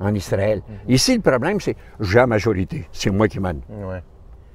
en 0.00 0.14
Israël. 0.14 0.62
Ici, 0.88 1.14
le 1.16 1.20
problème, 1.22 1.60
c'est 1.60 1.76
j'ai 2.00 2.16
la 2.18 2.26
majorité. 2.26 2.88
C'est 2.92 3.10
moi 3.10 3.28
qui 3.28 3.38
mène. 3.40 3.60
Ouais. 3.68 4.02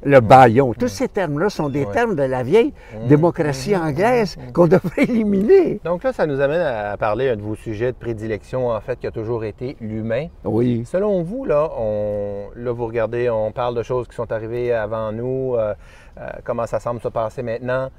le 0.03 0.19
baillon. 0.19 0.73
Tous 0.73 0.87
ces 0.87 1.07
termes-là 1.07 1.49
sont 1.49 1.67
des 1.69 1.85
termes 1.87 2.15
de 2.15 2.21
la 2.23 2.43
vieille 2.43 2.73
Mmh. 2.93 3.07
démocratie 3.07 3.75
anglaise 3.75 4.37
qu'on 4.53 4.67
devrait 4.67 5.03
éliminer. 5.03 5.79
Donc 5.83 6.03
là, 6.03 6.13
ça 6.13 6.27
nous 6.27 6.39
amène 6.41 6.61
à 6.61 6.95
parler 6.97 7.27
d'un 7.29 7.37
de 7.37 7.41
vos 7.41 7.55
sujets 7.55 7.91
de 7.91 7.97
prédilection, 7.97 8.69
en 8.69 8.79
fait, 8.81 8.99
qui 8.99 9.07
a 9.07 9.11
toujours 9.11 9.43
été 9.45 9.75
l'humain. 9.81 10.27
Oui. 10.43 10.83
Selon 10.85 11.23
vous, 11.23 11.45
là, 11.45 11.71
on, 11.77 12.49
là, 12.55 12.71
vous 12.71 12.85
regardez, 12.85 13.29
on 13.31 13.51
parle 13.51 13.73
de 13.75 13.81
choses 13.83 14.07
qui 14.07 14.15
sont 14.15 14.31
arrivées 14.31 14.71
avant 14.73 15.11
nous, 15.11 15.55
euh, 15.55 15.73
euh, 16.19 16.29
comment 16.43 16.67
ça 16.67 16.79
semble 16.79 17.01
se 17.01 17.07
passer 17.07 17.41
maintenant. 17.41 17.89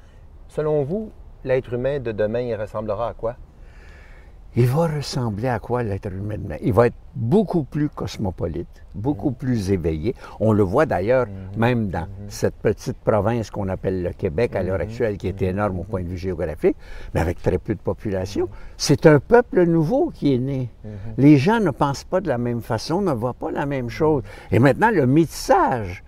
Selon 0.47 0.83
vous, 0.83 1.11
l'être 1.43 1.73
humain 1.73 1.99
de 1.99 2.13
demain, 2.13 2.39
il 2.41 2.55
ressemblera 2.55 3.09
à 3.09 3.13
quoi? 3.13 3.35
Il 4.55 4.65
va 4.65 4.87
ressembler 4.87 5.49
à 5.49 5.59
quoi 5.59 5.83
l'être 5.83 6.11
humain 6.11 6.37
demain? 6.37 6.55
Il 6.63 6.73
va 6.73 6.87
être 6.87 6.95
beaucoup 7.13 7.63
plus 7.63 7.89
cosmopolite, 7.89 8.81
beaucoup 8.95 9.31
plus 9.31 9.71
éveillé. 9.71 10.15
On 10.39 10.51
le 10.51 10.63
voit 10.63 10.87
d'ailleurs 10.87 11.27
même 11.55 11.89
dans 11.89 12.07
cette 12.27 12.55
petite 12.55 12.97
province 12.97 13.51
qu'on 13.51 13.67
appelle 13.67 14.01
le 14.01 14.13
Québec 14.13 14.55
à 14.55 14.63
l'heure 14.63 14.81
actuelle, 14.81 15.17
qui 15.17 15.27
est 15.27 15.41
énorme 15.43 15.79
au 15.79 15.83
point 15.83 16.01
de 16.01 16.07
vue 16.07 16.17
géographique, 16.17 16.75
mais 17.13 17.21
avec 17.21 17.39
très 17.41 17.59
peu 17.59 17.75
de 17.75 17.79
population. 17.79 18.49
C'est 18.77 19.05
un 19.05 19.19
peuple 19.19 19.63
nouveau 19.65 20.09
qui 20.09 20.33
est 20.33 20.39
né. 20.39 20.69
Les 21.17 21.37
gens 21.37 21.59
ne 21.59 21.71
pensent 21.71 22.05
pas 22.05 22.21
de 22.21 22.27
la 22.27 22.39
même 22.39 22.61
façon, 22.61 23.01
ne 23.01 23.11
voient 23.11 23.33
pas 23.35 23.51
la 23.51 23.67
même 23.67 23.89
chose. 23.89 24.23
Et 24.51 24.57
maintenant, 24.57 24.89
le 24.89 25.05
métissage 25.05 26.03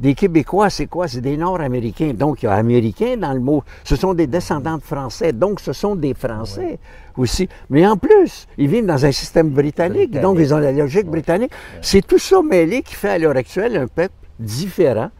des 0.00 0.14
Québécois, 0.14 0.70
c'est 0.70 0.86
quoi? 0.86 1.08
C'est 1.08 1.20
des 1.20 1.36
Nord-Américains. 1.36 2.12
Donc, 2.12 2.42
il 2.42 2.46
y 2.46 2.48
a 2.48 2.54
Américains 2.54 3.16
dans 3.16 3.32
le 3.32 3.40
mot. 3.40 3.62
Ce 3.84 3.96
sont 3.96 4.14
des 4.14 4.26
descendants 4.26 4.76
de 4.76 4.82
Français. 4.82 5.32
Donc, 5.32 5.60
ce 5.60 5.72
sont 5.72 5.96
des 5.96 6.14
Français 6.14 6.78
aussi. 7.16 7.48
Mais 7.70 7.86
en 7.86 7.96
plus, 7.96 8.46
ils 8.58 8.68
vivent 8.68 8.86
dans 8.86 9.04
un 9.04 9.12
système 9.12 9.50
britannique. 9.50 10.10
Britannique. 10.10 10.22
Donc, 10.22 10.38
ils 10.38 10.54
ont 10.54 10.58
la 10.58 10.72
logique 10.72 11.06
britannique. 11.06 11.52
C'est 11.80 12.06
tout 12.06 12.18
ça 12.18 12.42
mêlé 12.42 12.82
qui 12.82 12.94
fait 12.94 13.10
à 13.10 13.18
l'heure 13.18 13.36
actuelle 13.36 13.76
un 13.76 13.86
peuple 13.86 14.14
différent 14.38 15.10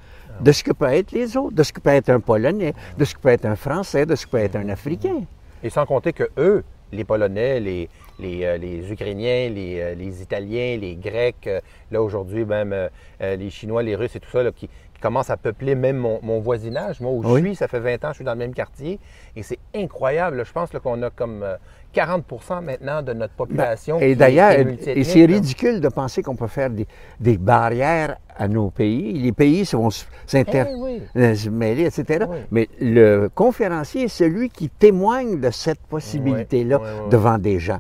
de 0.40 0.52
ce 0.52 0.62
que 0.62 0.72
peut 0.72 0.86
être 0.86 1.12
les 1.12 1.36
autres, 1.36 1.54
de 1.54 1.62
ce 1.62 1.72
que 1.72 1.80
peut 1.80 1.90
être 1.90 2.10
un 2.10 2.20
Polonais, 2.20 2.74
de 2.98 3.04
ce 3.04 3.14
que 3.14 3.20
peut 3.20 3.30
être 3.30 3.46
un 3.46 3.56
Français, 3.56 4.04
de 4.04 4.14
ce 4.14 4.26
que 4.26 4.32
peut 4.32 4.38
être 4.38 4.56
un 4.56 4.68
Africain. 4.68 5.22
Et 5.62 5.70
sans 5.70 5.86
compter 5.86 6.12
que 6.12 6.28
eux, 6.36 6.62
les 6.92 7.04
Polonais, 7.04 7.60
les, 7.60 7.88
les, 8.18 8.44
euh, 8.44 8.56
les 8.58 8.90
Ukrainiens, 8.90 9.48
les, 9.50 9.80
euh, 9.80 9.94
les 9.94 10.22
Italiens, 10.22 10.76
les 10.80 10.96
Grecs, 10.96 11.46
euh, 11.46 11.60
là 11.90 12.02
aujourd'hui 12.02 12.44
même 12.44 12.74
les 13.20 13.50
Chinois, 13.50 13.82
les 13.82 13.94
Russes 13.96 14.16
et 14.16 14.20
tout 14.20 14.30
ça, 14.30 14.42
là, 14.42 14.52
qui, 14.52 14.68
qui 14.68 15.00
commencent 15.00 15.30
à 15.30 15.36
peupler 15.36 15.74
même 15.74 15.96
mon, 15.96 16.20
mon 16.22 16.40
voisinage. 16.40 17.00
Moi 17.00 17.10
où 17.12 17.22
Oui. 17.24 17.40
je 17.42 17.46
suis, 17.46 17.56
ça 17.56 17.68
fait 17.68 17.80
20 17.80 18.04
ans, 18.04 18.08
je 18.10 18.14
suis 18.16 18.24
dans 18.24 18.32
le 18.32 18.38
même 18.38 18.54
quartier 18.54 18.98
et 19.34 19.42
c'est 19.42 19.58
incroyable. 19.74 20.38
là. 20.38 20.44
Je 20.44 20.52
pense 20.52 20.72
là, 20.72 20.80
qu'on 20.80 21.02
a 21.02 21.10
comme 21.10 21.42
euh, 21.42 21.56
40 21.96 22.60
maintenant 22.62 23.00
de 23.02 23.12
notre 23.14 23.32
population. 23.32 23.98
qui 23.98 24.04
est- 24.04 24.08
Ben, 24.08 24.12
Et 24.12 24.16
d'ailleurs, 24.16 24.52
et 24.86 25.04
c'est 25.04 25.24
ridicule 25.24 25.80
de 25.80 25.88
penser 25.88 26.22
qu'on 26.22 26.36
peut 26.36 26.46
faire 26.46 26.68
des, 26.70 26.86
des 27.18 27.38
barrières 27.38 28.16
à 28.38 28.48
nos 28.48 28.68
pays. 28.70 29.14
Les 29.14 29.32
pays 29.32 29.64
vont 29.72 29.88
s- 29.88 30.06
s'inter... 30.26 30.64
Eh 30.70 30.74
oui. 30.74 31.02
euh, 31.16 31.34
etc. 31.86 32.26
Oui. 32.28 32.36
Mais 32.50 32.68
le 32.80 33.28
conférencier 33.34 34.02
est 34.04 34.08
celui 34.08 34.50
qui 34.50 34.68
témoigne 34.68 35.40
de 35.40 35.50
cette 35.50 35.80
possibilité-là 35.88 36.78
Oui, 36.78 37.08
devant 37.10 37.38
des 37.38 37.58
gens. 37.58 37.78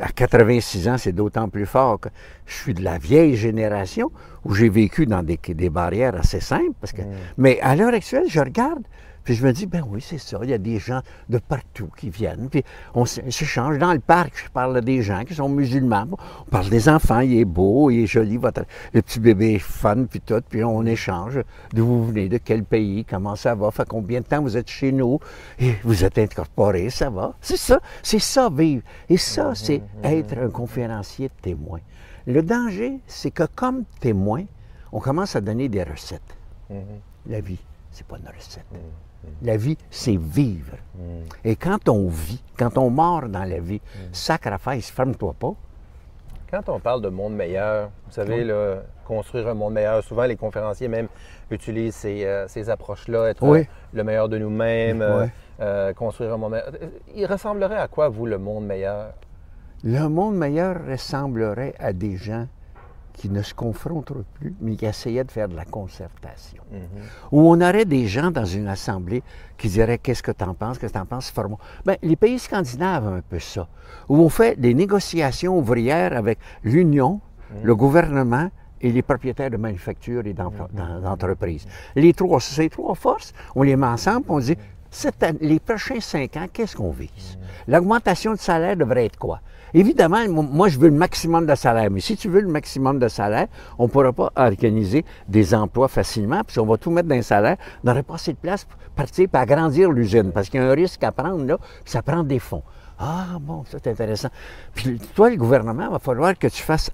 À 0.00 0.08
86 0.12 0.88
ans, 0.88 0.96
c'est 0.98 1.12
d'autant 1.12 1.48
plus 1.48 1.66
fort 1.66 2.00
que 2.00 2.08
je 2.46 2.54
suis 2.54 2.74
de 2.74 2.82
la 2.82 2.96
vieille 2.98 3.34
génération 3.36 4.10
où 4.44 4.54
j'ai 4.54 4.68
vécu 4.70 5.04
dans 5.06 5.22
des, 5.22 5.38
des 5.48 5.70
barrières 5.70 6.14
assez 6.16 6.40
simples. 6.40 6.72
Parce 6.80 6.92
Mm. 6.94 6.96
que... 6.96 7.02
Mais 7.36 7.60
à 7.60 7.76
l'heure 7.76 7.92
actuelle, 7.94 8.24
je 8.26 8.40
regarde, 8.40 8.82
puis 9.24 9.34
je 9.34 9.44
me 9.44 9.52
dis, 9.52 9.66
ben 9.66 9.84
oui, 9.88 10.00
c'est 10.00 10.18
ça, 10.18 10.38
il 10.42 10.50
y 10.50 10.54
a 10.54 10.58
des 10.58 10.78
gens 10.78 11.00
de 11.28 11.38
partout 11.38 11.90
qui 11.96 12.10
viennent. 12.10 12.48
Puis 12.48 12.64
on 12.94 13.04
s'échange. 13.04 13.78
Dans 13.78 13.92
le 13.92 14.00
parc, 14.00 14.32
je 14.44 14.50
parle 14.50 14.80
des 14.80 15.02
gens 15.02 15.24
qui 15.24 15.34
sont 15.34 15.48
musulmans. 15.48 16.06
On 16.46 16.50
parle 16.50 16.68
des 16.68 16.88
enfants, 16.88 17.20
il 17.20 17.38
est 17.38 17.44
beau, 17.44 17.90
il 17.90 18.04
est 18.04 18.06
joli, 18.06 18.36
votre, 18.36 18.64
le 18.92 19.02
petit 19.02 19.20
bébé 19.20 19.54
est 19.54 19.58
fun, 19.58 20.04
puis 20.04 20.20
tout. 20.20 20.40
Puis 20.48 20.64
on 20.64 20.84
échange 20.86 21.40
d'où 21.72 21.86
vous 21.86 22.06
venez, 22.06 22.28
de 22.28 22.38
quel 22.38 22.64
pays, 22.64 23.04
comment 23.04 23.36
ça 23.36 23.54
va, 23.54 23.70
fait 23.70 23.86
combien 23.86 24.20
de 24.20 24.26
temps 24.26 24.42
vous 24.42 24.56
êtes 24.56 24.68
chez 24.68 24.92
nous, 24.92 25.18
et 25.58 25.74
vous 25.84 26.04
êtes 26.04 26.18
incorporé, 26.18 26.90
ça 26.90 27.10
va. 27.10 27.34
C'est 27.40 27.56
ça, 27.56 27.80
c'est 28.02 28.18
ça 28.18 28.48
vivre. 28.50 28.82
Et 29.08 29.16
ça, 29.16 29.54
c'est 29.54 29.82
être 30.02 30.38
un 30.38 30.50
conférencier 30.50 31.28
de 31.28 31.34
témoin. 31.42 31.80
Le 32.26 32.42
danger, 32.42 33.00
c'est 33.06 33.30
que 33.30 33.44
comme 33.54 33.84
témoin, 34.00 34.44
on 34.92 35.00
commence 35.00 35.36
à 35.36 35.40
donner 35.40 35.68
des 35.68 35.82
recettes. 35.82 36.36
La 37.26 37.40
vie, 37.40 37.58
c'est 37.90 38.06
pas 38.06 38.18
une 38.18 38.28
recette. 38.28 38.66
La 39.42 39.56
vie, 39.56 39.76
c'est 39.90 40.16
vivre. 40.18 40.76
Et 41.44 41.56
quand 41.56 41.88
on 41.88 42.08
vit, 42.08 42.42
quand 42.58 42.76
on 42.78 42.90
meurt 42.90 43.30
dans 43.30 43.44
la 43.44 43.60
vie, 43.60 43.80
sacrifice, 44.12 44.90
ferme-toi 44.90 45.34
pas. 45.38 45.54
Quand 46.50 46.68
on 46.68 46.80
parle 46.80 47.00
de 47.00 47.08
monde 47.08 47.34
meilleur, 47.34 47.90
vous 48.06 48.12
savez, 48.12 48.42
là, 48.44 48.82
construire 49.04 49.46
un 49.48 49.54
monde 49.54 49.74
meilleur, 49.74 50.02
souvent 50.02 50.24
les 50.24 50.36
conférenciers 50.36 50.88
même 50.88 51.06
utilisent 51.50 51.94
ces, 51.94 52.24
euh, 52.24 52.48
ces 52.48 52.68
approches-là, 52.70 53.26
être 53.28 53.42
Oui. 53.44 53.60
euh, 53.60 53.64
le 53.92 54.04
meilleur 54.04 54.28
de 54.28 54.36
nous-mêmes, 54.38 55.00
Oui. 55.00 55.26
euh, 55.60 55.92
construire 55.92 56.32
un 56.34 56.36
monde 56.38 56.52
meilleur. 56.52 56.72
Il 57.14 57.24
ressemblerait 57.26 57.76
à 57.78 57.86
quoi, 57.88 58.08
vous, 58.08 58.26
le 58.26 58.38
monde 58.38 58.66
meilleur? 58.66 59.12
Le 59.84 60.08
monde 60.08 60.36
meilleur 60.36 60.76
ressemblerait 60.88 61.74
à 61.78 61.92
des 61.92 62.16
gens 62.16 62.48
qui 63.20 63.28
ne 63.28 63.42
se 63.42 63.52
confrontent 63.52 64.14
plus, 64.32 64.54
mais 64.62 64.76
qui 64.76 64.86
essayaient 64.86 65.24
de 65.24 65.30
faire 65.30 65.46
de 65.46 65.54
la 65.54 65.66
concertation. 65.66 66.62
Où 67.32 67.40
on 67.52 67.60
aurait 67.60 67.84
des 67.84 68.06
gens 68.06 68.30
dans 68.30 68.46
une 68.46 68.66
assemblée 68.66 69.22
qui 69.58 69.68
diraient 69.68 69.98
Qu'est-ce 69.98 70.22
que 70.22 70.32
tu 70.32 70.42
en 70.42 70.54
penses 70.54 70.78
Qu'est-ce 70.78 70.94
que 70.94 70.96
tu 70.98 71.02
en 71.02 71.06
penses 71.06 71.30
Formons. 71.30 71.58
Ben, 71.84 71.98
les 72.02 72.16
pays 72.16 72.38
scandinaves 72.38 73.06
ont 73.06 73.16
un 73.16 73.20
peu 73.20 73.38
ça. 73.38 73.68
Où 74.08 74.16
on 74.22 74.30
fait 74.30 74.58
des 74.58 74.72
négociations 74.72 75.58
ouvrières 75.58 76.16
avec 76.16 76.38
l'Union, 76.64 77.20
le 77.62 77.76
gouvernement 77.76 78.48
et 78.80 78.90
les 78.90 79.02
propriétaires 79.02 79.50
de 79.50 79.58
manufactures 79.58 80.26
et 80.26 80.32
d'en- 80.32 80.50
d'entreprises. 81.02 81.66
Les 81.96 82.14
trois, 82.14 82.40
ces 82.40 82.70
trois 82.70 82.94
forces, 82.94 83.34
on 83.54 83.62
les 83.64 83.76
met 83.76 83.86
ensemble 83.86 84.24
et 84.28 84.30
on 84.30 84.38
dit 84.38 84.56
cette 84.90 85.22
année- 85.22 85.38
les 85.42 85.60
prochains 85.60 86.00
cinq 86.00 86.38
ans, 86.38 86.46
qu'est-ce 86.50 86.74
qu'on 86.74 86.90
vise? 86.90 87.38
L'augmentation 87.68 88.32
de 88.32 88.38
salaire 88.38 88.76
devrait 88.78 89.04
être 89.04 89.18
quoi? 89.18 89.40
Évidemment, 89.74 90.26
mo- 90.28 90.42
moi, 90.42 90.68
je 90.68 90.78
veux 90.78 90.88
le 90.88 90.94
maximum 90.96 91.46
de 91.46 91.54
salaire, 91.54 91.90
mais 91.90 92.00
si 92.00 92.16
tu 92.16 92.28
veux 92.28 92.40
le 92.40 92.48
maximum 92.48 92.98
de 92.98 93.08
salaire, 93.08 93.46
on 93.78 93.84
ne 93.84 93.88
pourra 93.88 94.12
pas 94.12 94.32
organiser 94.36 95.04
des 95.28 95.54
emplois 95.54 95.88
facilement, 95.88 96.42
puis 96.46 96.58
on 96.58 96.66
va 96.66 96.76
tout 96.76 96.90
mettre 96.90 97.08
dans 97.08 97.16
un 97.16 97.22
salaire, 97.22 97.56
on 97.84 97.88
n'aurait 97.88 98.02
pas 98.02 98.14
assez 98.14 98.32
de 98.32 98.38
place 98.38 98.64
pour 98.64 98.78
partir 98.96 99.28
et 99.32 99.36
agrandir 99.36 99.90
l'usine, 99.90 100.32
parce 100.32 100.48
qu'il 100.48 100.60
y 100.60 100.62
a 100.62 100.66
un 100.68 100.74
risque 100.74 101.02
à 101.04 101.12
prendre, 101.12 101.44
là, 101.44 101.58
puis 101.58 101.92
ça 101.92 102.02
prend 102.02 102.22
des 102.22 102.38
fonds. 102.38 102.62
Ah, 102.98 103.38
bon, 103.40 103.64
ça, 103.64 103.78
c'est 103.82 103.90
intéressant. 103.90 104.28
Puis 104.74 104.98
toi, 105.14 105.30
le 105.30 105.36
gouvernement, 105.36 105.84
il 105.86 105.92
va 105.92 105.98
falloir 105.98 106.36
que 106.38 106.48
tu 106.48 106.62
fasses 106.62 106.90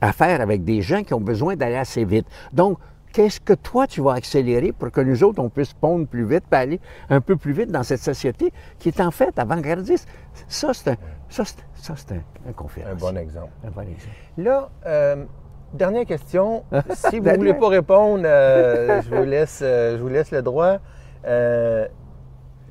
affaire 0.00 0.40
avec 0.40 0.64
des 0.64 0.82
gens 0.82 1.04
qui 1.04 1.14
ont 1.14 1.20
besoin 1.20 1.54
d'aller 1.54 1.76
assez 1.76 2.04
vite. 2.04 2.26
Donc, 2.52 2.78
qu'est-ce 3.12 3.40
que 3.40 3.52
toi, 3.52 3.86
tu 3.86 4.00
vas 4.00 4.14
accélérer 4.14 4.72
pour 4.72 4.90
que 4.90 5.00
nous 5.00 5.22
autres, 5.22 5.40
on 5.42 5.48
puisse 5.48 5.72
pondre 5.72 6.06
plus 6.06 6.24
vite, 6.24 6.44
puis 6.50 6.60
aller 6.60 6.80
un 7.10 7.20
peu 7.20 7.36
plus 7.36 7.52
vite 7.52 7.70
dans 7.70 7.82
cette 7.82 8.00
société 8.00 8.52
qui 8.78 8.88
est 8.88 9.00
en 9.00 9.10
fait 9.10 9.38
avant-gardiste? 9.38 10.08
Ça, 10.48 10.72
c'est 10.72 10.90
un, 10.90 10.96
ça, 11.28 11.44
ça, 11.74 11.94
un, 12.10 12.48
un 12.48 12.52
conférence. 12.52 12.92
Un 12.92 12.96
bon 12.96 13.16
exemple. 13.16 13.52
Un 13.64 13.70
bon 13.70 13.82
exemple. 13.82 14.16
Là, 14.38 14.70
euh, 14.86 15.24
dernière 15.72 16.06
question. 16.06 16.64
si 16.94 17.18
vous 17.18 17.28
ne 17.28 17.36
voulez 17.36 17.54
pas 17.54 17.68
répondre, 17.68 18.24
euh, 18.24 19.00
je, 19.02 19.14
vous 19.14 19.24
laisse, 19.24 19.60
euh, 19.62 19.96
je 19.96 20.02
vous 20.02 20.08
laisse 20.08 20.30
le 20.30 20.42
droit. 20.42 20.78
Euh, 21.24 21.86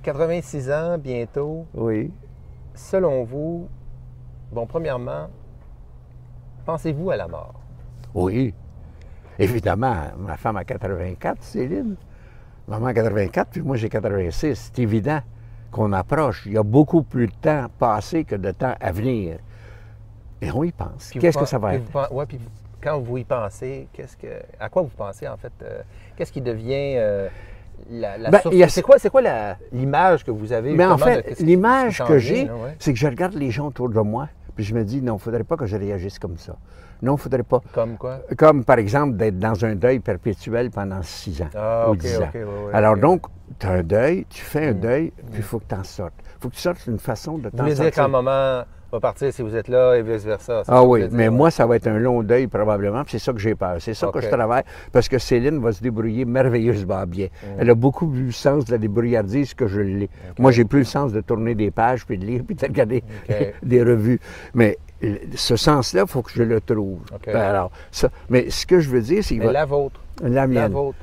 86 0.03 0.71
ans 0.71 0.97
bientôt. 0.97 1.65
Oui. 1.73 2.11
Selon 2.73 3.23
vous, 3.23 3.67
bon, 4.51 4.65
premièrement, 4.65 5.27
pensez-vous 6.65 7.11
à 7.11 7.17
la 7.17 7.27
mort? 7.27 7.53
Oui. 8.13 8.53
Évidemment, 9.43 9.95
ma 10.17 10.37
femme 10.37 10.57
a 10.57 10.63
84, 10.63 11.43
Céline. 11.43 11.95
Maman 12.67 12.87
a 12.87 12.93
84, 12.93 13.49
puis 13.51 13.61
moi 13.61 13.75
j'ai 13.77 13.89
86. 13.89 14.71
C'est 14.73 14.81
évident 14.81 15.19
qu'on 15.71 15.91
approche. 15.93 16.43
Il 16.45 16.53
y 16.53 16.57
a 16.57 16.63
beaucoup 16.63 17.01
plus 17.03 17.27
de 17.27 17.33
temps 17.41 17.65
passé 17.79 18.23
que 18.23 18.35
de 18.35 18.51
temps 18.51 18.73
à 18.79 18.91
venir. 18.91 19.37
Et 20.41 20.51
on 20.51 20.63
y 20.63 20.71
pense. 20.71 21.11
Qu'est-ce 21.11 21.37
que 21.37 21.45
ça 21.45 21.57
va 21.59 21.75
être? 21.75 22.13
ouais, 22.13 22.25
puis 22.25 22.39
quand 22.81 22.99
vous 22.99 23.17
y 23.17 23.23
pensez, 23.23 23.87
qu'est-ce 23.93 24.17
que, 24.17 24.27
à 24.59 24.69
quoi 24.69 24.81
vous 24.83 24.89
pensez 24.89 25.27
en 25.27 25.37
fait? 25.37 25.51
euh, 25.63 25.81
qu'est-ce 26.15 26.31
qui 26.31 26.41
devient 26.41 26.95
euh, 26.97 27.27
la, 27.89 28.17
la 28.17 28.29
Ben, 28.31 28.39
source- 28.39 28.61
a- 28.61 28.67
C'est 28.69 28.81
quoi, 28.81 28.97
c'est 28.99 29.09
quoi 29.09 29.21
l'image 29.71 30.23
que 30.23 30.31
vous 30.31 30.51
avez? 30.51 30.73
Mais 30.73 30.85
en 30.85 30.97
fait, 30.97 31.39
l'image 31.41 32.03
que 32.03 32.17
j'ai, 32.17 32.43
ouais? 32.49 32.75
c'est 32.79 32.91
que 32.93 32.99
je 32.99 33.07
regarde 33.07 33.33
les 33.35 33.51
gens 33.51 33.67
autour 33.67 33.89
de 33.89 33.99
moi, 33.99 34.29
puis 34.55 34.63
je 34.63 34.73
me 34.73 34.83
dis, 34.83 35.01
non, 35.01 35.13
il 35.13 35.15
ne 35.15 35.19
faudrait 35.19 35.43
pas 35.43 35.57
que 35.57 35.65
je 35.65 35.75
réagisse 35.77 36.19
comme 36.19 36.37
ça. 36.37 36.53
Non, 37.01 37.13
il 37.13 37.15
ne 37.15 37.19
faudrait 37.21 37.43
pas. 37.43 37.61
Comme 37.73 37.97
quoi? 37.97 38.19
Comme 38.37 38.63
par 38.63 38.77
exemple 38.77 39.15
d'être 39.17 39.39
dans 39.39 39.65
un 39.65 39.75
deuil 39.75 39.99
perpétuel 39.99 40.69
pendant 40.69 41.01
six 41.01 41.41
ans 41.41 41.49
Ah, 41.55 41.89
ou 41.89 41.95
dix 41.95 42.17
ans. 42.19 42.29
Alors. 42.73 42.95
Mm. 42.95 42.99
donc, 43.01 43.25
tu 43.59 43.65
as 43.67 43.71
un 43.71 43.83
deuil, 43.83 44.25
tu 44.29 44.41
fais 44.43 44.67
un 44.67 44.73
deuil, 44.73 45.11
puis 45.31 45.37
il 45.37 45.43
faut 45.43 45.59
que 45.59 45.65
tu 45.67 45.75
en 45.75 45.83
sortes. 45.83 46.13
Il 46.23 46.41
faut 46.43 46.49
que 46.49 46.55
tu 46.55 46.61
sortes 46.61 46.85
une 46.87 46.99
façon 46.99 47.37
de 47.37 47.49
Vous 47.49 47.57
t'en 47.57 47.63
voulez 47.63 47.75
dire 47.75 47.83
sortir. 47.85 48.03
qu'un 48.03 48.07
moment 48.09 48.63
va 48.91 48.99
partir 48.99 49.33
si 49.33 49.41
vous 49.41 49.55
êtes 49.55 49.67
là 49.67 49.95
et 49.95 50.01
vice-versa? 50.01 50.63
Ah 50.67 50.83
oui, 50.83 51.07
mais 51.11 51.23
dire, 51.23 51.31
moi, 51.31 51.45
ouais. 51.45 51.51
ça 51.51 51.65
va 51.65 51.75
être 51.77 51.87
un 51.87 51.97
long 51.97 52.23
deuil 52.23 52.47
probablement, 52.47 53.03
c'est 53.07 53.19
ça 53.19 53.31
que 53.31 53.39
j'ai 53.39 53.55
peur. 53.55 53.77
C'est 53.79 53.93
ça 53.93 54.07
que 54.07 54.19
je 54.19 54.27
travaille, 54.27 54.63
parce 54.91 55.07
que 55.07 55.17
Céline 55.17 55.59
va 55.59 55.71
se 55.71 55.81
débrouiller 55.81 56.25
merveilleusement 56.25 57.05
bien. 57.05 57.27
Mm. 57.27 57.47
Elle 57.59 57.69
a 57.69 57.75
beaucoup 57.75 58.07
plus 58.07 58.25
le 58.25 58.31
sens 58.31 58.65
de 58.65 58.71
la 58.71 58.77
débrouillardise 58.77 59.53
que 59.53 59.67
je 59.67 59.81
l'ai. 59.81 60.09
Moi, 60.39 60.51
j'ai 60.51 60.65
plus 60.65 60.79
le 60.79 60.85
sens 60.85 61.13
de 61.13 61.21
tourner 61.21 61.55
des 61.55 61.71
pages, 61.71 62.05
puis 62.05 62.17
de 62.17 62.25
lire, 62.25 62.43
puis 62.45 62.55
de 62.55 62.65
regarder 62.65 63.03
des 63.63 63.81
revues. 63.83 64.19
Mais 64.53 64.77
ce 65.35 65.55
sens-là, 65.55 66.01
il 66.05 66.07
faut 66.07 66.21
que 66.21 66.31
je 66.31 66.43
le 66.43 66.61
trouve. 66.61 66.99
OK. 67.13 67.27
Alors, 67.29 67.71
ça, 67.91 68.09
mais 68.29 68.49
ce 68.49 68.65
que 68.65 68.79
je 68.79 68.89
veux 68.89 69.01
dire, 69.01 69.23
c'est 69.23 69.37
va- 69.37 69.51
la 69.51 69.65
vôtre, 69.65 69.99
la 70.21 70.29
la 70.29 70.47
mienne. 70.47 70.71
vôtre. 70.71 70.97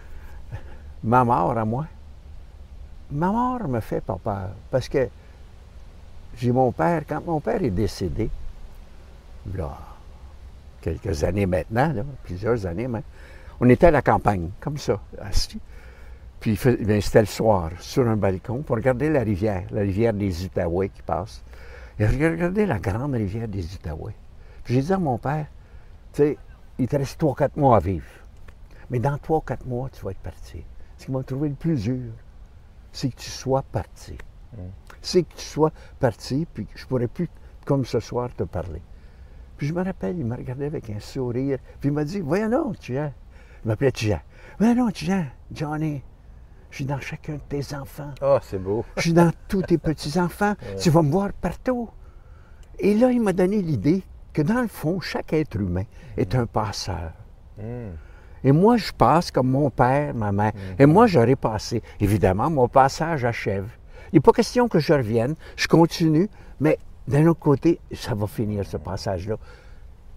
ma 1.02 1.24
mort 1.24 1.56
à 1.56 1.64
moi, 1.64 1.86
ma 3.10 3.30
mort 3.32 3.66
me 3.66 3.80
fait 3.80 4.00
pas 4.02 4.18
peur. 4.22 4.50
Parce 4.70 4.88
que 4.88 5.08
j'ai 6.38 6.52
mon 6.52 6.72
père, 6.72 7.02
quand 7.08 7.24
mon 7.24 7.40
père 7.40 7.62
est 7.62 7.70
décédé, 7.70 8.30
là, 9.54 9.76
quelques 10.80 11.24
années 11.24 11.46
maintenant, 11.46 11.92
plusieurs 12.22 12.64
années 12.66 12.88
même, 12.88 13.02
on 13.60 13.68
était 13.68 13.86
à 13.86 13.90
la 13.90 14.02
campagne, 14.02 14.50
comme 14.60 14.78
ça, 14.78 15.00
assis. 15.20 15.60
Puis 16.40 16.58
ben, 16.62 17.00
c'était 17.00 17.20
le 17.20 17.26
soir, 17.26 17.70
sur 17.80 18.06
un 18.06 18.16
balcon, 18.16 18.62
pour 18.62 18.76
regarder 18.76 19.10
la 19.10 19.20
rivière, 19.20 19.64
la 19.72 19.80
rivière 19.80 20.12
des 20.12 20.44
Outaouais 20.44 20.88
qui 20.88 21.02
passe. 21.02 21.42
Et 21.98 22.06
regarder 22.06 22.64
la 22.64 22.78
grande 22.78 23.14
rivière 23.14 23.48
des 23.48 23.64
Outaouais. 23.74 24.14
J'ai 24.66 24.80
dit 24.80 24.92
à 24.92 24.98
mon 24.98 25.18
père, 25.18 25.46
tu 26.12 26.22
sais, 26.22 26.38
il 26.78 26.86
te 26.86 26.94
reste 26.94 27.18
trois, 27.18 27.34
quatre 27.34 27.56
mois 27.56 27.76
à 27.76 27.80
vivre. 27.80 28.06
Mais 28.90 29.00
dans 29.00 29.18
trois, 29.18 29.42
quatre 29.44 29.66
mois, 29.66 29.90
tu 29.90 30.04
vas 30.04 30.12
être 30.12 30.18
parti. 30.18 30.62
Ce 30.96 31.06
qui 31.06 31.10
m'a 31.10 31.24
trouvé 31.24 31.48
le 31.48 31.56
plus 31.56 31.82
dur, 31.82 32.12
c'est 32.92 33.08
que 33.08 33.16
tu 33.16 33.30
sois 33.30 33.62
parti. 33.62 34.16
Mm. 34.56 34.60
C'est 35.02 35.22
que 35.22 35.34
tu 35.34 35.44
sois 35.44 35.72
parti, 36.00 36.46
puis 36.52 36.66
que 36.66 36.76
je 36.76 36.84
ne 36.84 36.88
pourrais 36.88 37.08
plus, 37.08 37.28
comme 37.64 37.84
ce 37.84 38.00
soir, 38.00 38.30
te 38.34 38.44
parler. 38.44 38.82
Puis 39.56 39.66
je 39.66 39.74
me 39.74 39.82
rappelle, 39.82 40.18
il 40.18 40.24
m'a 40.24 40.36
regardé 40.36 40.66
avec 40.66 40.88
un 40.90 41.00
sourire, 41.00 41.58
puis 41.80 41.88
il 41.90 41.92
m'a 41.92 42.04
dit 42.04 42.20
Voyons 42.20 42.48
non, 42.48 42.72
Jean. 42.80 43.12
Il 43.64 43.68
m'appelait 43.68 43.92
Jean. 43.94 44.20
Voyons 44.58 44.86
non, 44.86 44.90
Jean, 44.94 45.26
Johnny. 45.52 46.02
Je 46.70 46.76
suis 46.76 46.84
dans 46.84 47.00
chacun 47.00 47.34
de 47.34 47.40
tes 47.48 47.74
enfants. 47.74 48.12
Oh, 48.22 48.38
c'est 48.42 48.58
beau. 48.58 48.84
je 48.96 49.02
suis 49.02 49.12
dans 49.12 49.32
tous 49.48 49.62
tes 49.62 49.78
petits-enfants. 49.78 50.54
Tu 50.80 50.90
vas 50.90 51.02
me 51.02 51.10
voir 51.10 51.32
partout. 51.32 51.88
Et 52.78 52.94
là, 52.94 53.10
il 53.10 53.20
m'a 53.20 53.32
donné 53.32 53.60
l'idée 53.62 54.02
que 54.32 54.42
dans 54.42 54.60
le 54.60 54.68
fond, 54.68 55.00
chaque 55.00 55.32
être 55.32 55.56
humain 55.56 55.84
est 56.16 56.34
un 56.34 56.46
passeur. 56.46 57.12
Mm. 57.58 57.90
Et 58.44 58.52
moi, 58.52 58.76
je 58.76 58.92
passe 58.92 59.30
comme 59.30 59.50
mon 59.50 59.70
père, 59.70 60.14
ma 60.14 60.30
mère. 60.30 60.52
Mm. 60.54 60.82
Et 60.82 60.86
moi, 60.86 61.06
j'aurais 61.06 61.36
passé. 61.36 61.82
Évidemment, 61.98 62.50
mon 62.50 62.68
passage 62.68 63.24
achève. 63.24 63.68
Il 64.12 64.16
n'est 64.16 64.20
pas 64.20 64.32
question 64.32 64.68
que 64.68 64.78
je 64.78 64.92
revienne. 64.92 65.34
Je 65.56 65.68
continue, 65.68 66.28
mais 66.60 66.78
d'un 67.06 67.26
autre 67.26 67.40
côté, 67.40 67.80
ça 67.92 68.14
va 68.14 68.26
finir 68.26 68.66
ce 68.66 68.76
passage-là. 68.76 69.36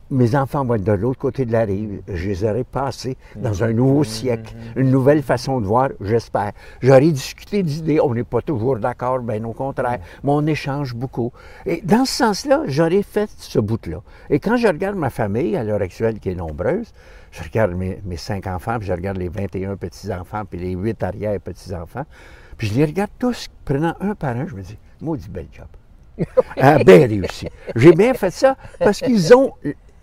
Mes 0.09 0.35
enfants 0.35 0.65
vont 0.65 0.75
être 0.75 0.83
de 0.83 0.91
l'autre 0.91 1.19
côté 1.19 1.45
de 1.45 1.53
la 1.53 1.63
rive. 1.63 2.01
Je 2.05 2.27
les 2.27 2.43
aurai 2.43 2.65
passés 2.65 3.15
dans 3.37 3.63
un 3.63 3.71
nouveau 3.71 4.03
siècle, 4.03 4.53
une 4.75 4.91
nouvelle 4.91 5.23
façon 5.23 5.61
de 5.61 5.65
voir, 5.65 5.87
j'espère. 6.01 6.51
J'aurais 6.81 7.11
discuté 7.11 7.63
d'idées. 7.63 8.01
On 8.01 8.13
n'est 8.13 8.25
pas 8.25 8.41
toujours 8.41 8.77
d'accord, 8.77 9.19
bien 9.19 9.41
au 9.45 9.53
contraire, 9.53 9.99
mais 10.21 10.31
on 10.31 10.45
échange 10.45 10.93
beaucoup. 10.93 11.31
Et 11.65 11.81
dans 11.81 12.03
ce 12.03 12.11
sens-là, 12.11 12.63
j'aurais 12.65 13.03
fait 13.03 13.29
ce 13.37 13.59
bout-là. 13.59 14.01
Et 14.29 14.41
quand 14.41 14.57
je 14.57 14.67
regarde 14.67 14.97
ma 14.97 15.09
famille, 15.09 15.55
à 15.55 15.63
l'heure 15.63 15.81
actuelle, 15.81 16.19
qui 16.19 16.31
est 16.31 16.35
nombreuse, 16.35 16.91
je 17.31 17.43
regarde 17.43 17.73
mes, 17.73 18.17
cinq 18.17 18.47
enfants, 18.47 18.79
puis 18.79 18.89
je 18.89 18.93
regarde 18.93 19.17
les 19.17 19.29
21 19.29 19.77
petits-enfants, 19.77 20.43
puis 20.43 20.59
les 20.59 20.73
huit 20.73 21.01
arrière-petits-enfants, 21.01 22.05
puis 22.61 22.67
je 22.67 22.75
les 22.75 22.85
regarde 22.85 23.09
tous 23.17 23.47
prenant 23.65 23.95
un 24.01 24.13
par 24.13 24.37
un, 24.37 24.45
je 24.45 24.53
me 24.53 24.61
dis, 24.61 24.77
maudit 25.01 25.29
bel 25.29 25.47
job. 25.51 25.65
Ah, 26.57 26.77
bien 26.83 27.07
réussi. 27.07 27.47
J'ai 27.75 27.91
bien 27.91 28.13
fait 28.13 28.29
ça 28.29 28.55
parce 28.77 28.99
qu'ils 28.99 29.33
ont, 29.33 29.53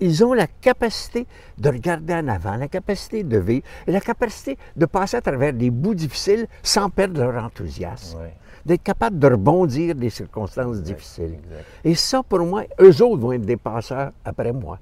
ils 0.01 0.25
ont 0.25 0.33
la 0.33 0.49
capacité 0.49 1.29
de 1.57 1.69
regarder 1.69 2.15
en 2.15 2.27
avant, 2.27 2.57
la 2.57 2.67
capacité 2.67 3.23
de 3.23 3.39
vivre 3.39 3.65
et 3.87 3.93
la 3.93 4.01
capacité 4.01 4.59
de 4.75 4.87
passer 4.87 5.19
à 5.19 5.21
travers 5.21 5.53
des 5.53 5.71
bouts 5.71 5.95
difficiles 5.95 6.49
sans 6.61 6.91
perdre 6.91 7.23
leur 7.23 7.45
enthousiasme. 7.45 8.19
D'être 8.67 8.83
capable 8.83 9.21
de 9.21 9.29
rebondir 9.29 9.95
des 9.95 10.11
circonstances 10.11 10.83
difficiles. 10.83 11.39
Et 11.85 11.95
ça, 11.95 12.25
pour 12.25 12.41
moi, 12.41 12.65
eux 12.81 13.03
autres 13.05 13.23
vont 13.23 13.31
être 13.31 13.47
des 13.47 13.57
passeurs 13.57 14.11
après 14.25 14.53
moi. 14.53 14.81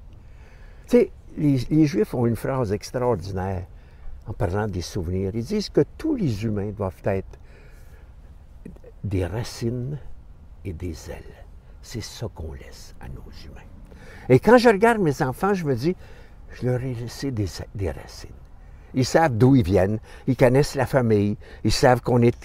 Tu 0.88 0.96
sais, 0.96 1.10
les, 1.36 1.58
les 1.68 1.84
Juifs 1.84 2.14
ont 2.14 2.24
une 2.24 2.36
phrase 2.36 2.72
extraordinaire 2.72 3.64
en 4.26 4.32
parlant 4.32 4.66
des 4.66 4.80
souvenirs. 4.80 5.32
Ils 5.34 5.44
disent 5.44 5.68
que 5.68 5.82
tous 5.98 6.14
les 6.14 6.42
humains 6.42 6.70
doivent 6.74 7.02
être 7.04 7.38
des 9.06 9.24
racines 9.24 9.98
et 10.64 10.72
des 10.72 11.10
ailes. 11.10 11.44
C'est 11.80 12.02
ça 12.02 12.26
qu'on 12.34 12.52
laisse 12.52 12.94
à 13.00 13.08
nos 13.08 13.30
humains. 13.44 13.60
Et 14.28 14.40
quand 14.40 14.58
je 14.58 14.68
regarde 14.68 14.98
mes 14.98 15.22
enfants, 15.22 15.54
je 15.54 15.64
me 15.64 15.76
dis, 15.76 15.94
je 16.52 16.66
leur 16.66 16.82
ai 16.82 16.94
laissé 16.94 17.30
des, 17.30 17.46
racines. 17.90 18.30
Ils 18.94 19.04
savent 19.04 19.36
d'où 19.36 19.54
ils 19.54 19.62
viennent, 19.62 20.00
ils 20.26 20.36
connaissent 20.36 20.74
la 20.74 20.86
famille, 20.86 21.36
ils 21.62 21.72
savent 21.72 22.00
qu'on 22.00 22.20
est 22.20 22.36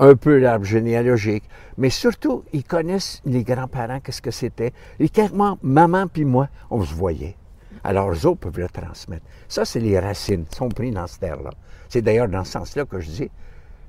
un 0.00 0.16
peu 0.16 0.38
l'arbre 0.38 0.64
généalogique, 0.64 1.44
mais 1.76 1.90
surtout, 1.90 2.42
ils 2.52 2.64
connaissent 2.64 3.22
les 3.24 3.44
grands-parents, 3.44 4.00
qu'est-ce 4.00 4.22
que 4.22 4.32
c'était. 4.32 4.72
Et 4.98 5.08
clairement, 5.08 5.58
maman 5.62 6.08
puis 6.08 6.24
moi, 6.24 6.48
on 6.70 6.82
se 6.82 6.94
voyait. 6.94 7.36
Alors, 7.84 8.10
eux 8.10 8.26
autres 8.26 8.40
peuvent 8.40 8.58
le 8.58 8.68
transmettre. 8.68 9.24
Ça, 9.46 9.64
c'est 9.64 9.78
les 9.78 10.00
racines, 10.00 10.44
qui 10.46 10.56
sont 10.56 10.68
pris 10.70 10.90
dans 10.90 11.06
cette 11.06 11.20
terre-là. 11.20 11.50
C'est 11.88 12.02
d'ailleurs 12.02 12.28
dans 12.28 12.44
ce 12.44 12.52
sens-là 12.52 12.84
que 12.84 12.98
je 12.98 13.08
dis, 13.08 13.30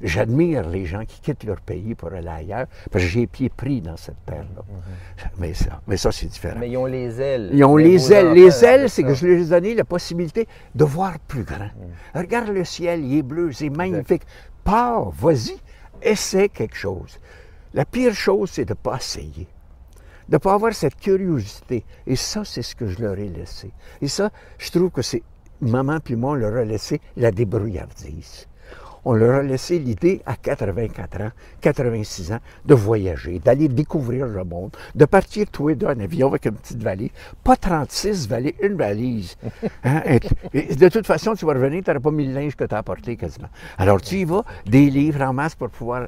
J'admire 0.02 0.68
les 0.70 0.86
gens 0.86 1.04
qui 1.06 1.20
quittent 1.20 1.44
leur 1.44 1.60
pays 1.60 1.94
pour 1.94 2.14
aller 2.14 2.28
ailleurs, 2.28 2.68
parce 2.92 3.04
que 3.04 3.10
j'ai 3.10 3.28
pied 3.28 3.50
pris 3.50 3.82
dans 3.82 3.98
cette 3.98 4.24
terre-là. 4.26 4.64
Mhm. 4.68 5.30
mais, 5.40 5.54
ça, 5.54 5.82
mais 5.88 5.98
ça, 5.98 6.12
c'est 6.12 6.28
différent. 6.28 6.58
Mais 6.60 6.70
ils 6.70 6.78
ont 6.78 6.86
les 6.86 7.20
ailes. 7.20 7.50
Ils 7.54 7.64
ont 7.66 7.76
les 7.76 8.14
ailes. 8.14 8.34
Les 8.34 8.64
ailes, 8.64 8.90
c'est 8.90 9.04
que 9.04 9.14
je 9.14 9.28
leur 9.28 9.40
ai 9.40 9.46
donné 9.46 9.76
la 9.76 9.84
possibilité 9.84 10.48
de 10.74 10.86
voir 10.86 11.20
plus 11.20 11.44
grand. 11.44 11.66
Mhm. 11.66 11.92
Regarde 12.16 12.50
le 12.50 12.64
ciel, 12.64 13.04
il 13.04 13.18
est 13.18 13.24
bleu, 13.24 13.52
c'est 13.52 13.70
magnifique. 13.70 14.24
Pars, 14.64 15.10
vas-y, 15.12 15.58
essaie 16.02 16.50
quelque 16.50 16.76
chose. 16.76 17.20
La 17.74 17.86
pire 17.86 18.14
chose, 18.14 18.52
c'est 18.52 18.66
de 18.66 18.72
ne 18.72 18.76
pas 18.76 18.98
essayer. 18.98 19.48
De 20.28 20.36
ne 20.36 20.38
pas 20.38 20.54
avoir 20.54 20.74
cette 20.74 20.96
curiosité. 20.96 21.84
Et 22.08 22.16
ça, 22.16 22.44
c'est 22.46 22.62
ce 22.62 22.76
que 22.76 22.88
je 22.88 23.02
leur 23.02 23.18
ai 23.18 23.28
laissé. 23.28 23.72
Et 24.02 24.08
ça, 24.08 24.30
je 24.58 24.72
trouve 24.72 24.92
que 24.92 25.02
c'est 25.02 25.24
maman 25.62 26.00
puis 26.00 26.16
moi, 26.16 26.32
on 26.32 26.36
leur 26.36 26.56
a 26.56 26.64
laissé 26.64 27.02
la 27.18 27.32
débrouillardise 27.32 28.49
on 29.06 29.14
leur 29.14 29.40
a 29.40 29.44
laissé 29.44 29.80
l'idée 29.80 30.22
à 30.26 30.36
84 30.36 31.22
ans, 31.22 31.32
86 31.62 32.32
ans, 32.34 32.40
de 32.66 32.74
voyager, 32.74 33.40
d'aller 33.40 33.68
découvrir 33.68 34.28
le 34.28 34.44
monde, 34.44 34.72
de 34.96 35.06
partir 35.06 35.48
tous 35.52 35.70
les 35.70 35.76
deux 35.76 35.88
en 35.88 36.00
avion 36.00 36.28
avec 36.28 36.46
une 36.46 36.56
petite 36.56 36.82
valise. 36.82 37.10
Pas 37.44 37.56
36 37.56 38.28
valises, 38.28 38.54
une 38.62 38.76
valise. 38.76 39.36
Hein, 39.84 40.02
de 40.54 40.90
toute 40.90 41.06
façon, 41.06 41.36
tu 41.36 41.46
vas 41.46 41.54
revenir, 41.54 41.84
tu 41.84 41.90
n'auras 41.90 42.02
pas 42.02 42.12
mis 42.12 42.28
le 42.28 42.34
linge 42.34 42.56
que 42.56 42.66
tu 42.66 42.76
as 42.76 42.80
apporté 42.80 43.16
quasiment. 43.16 43.48
Alors 43.78 44.02
tu 44.02 44.16
y 44.16 44.26
vas, 44.26 44.44
des 44.66 44.90
livres 44.90 45.22
en 45.22 45.32
masse 45.32 45.56
pour 45.56 45.70
pouvoir... 45.70 46.08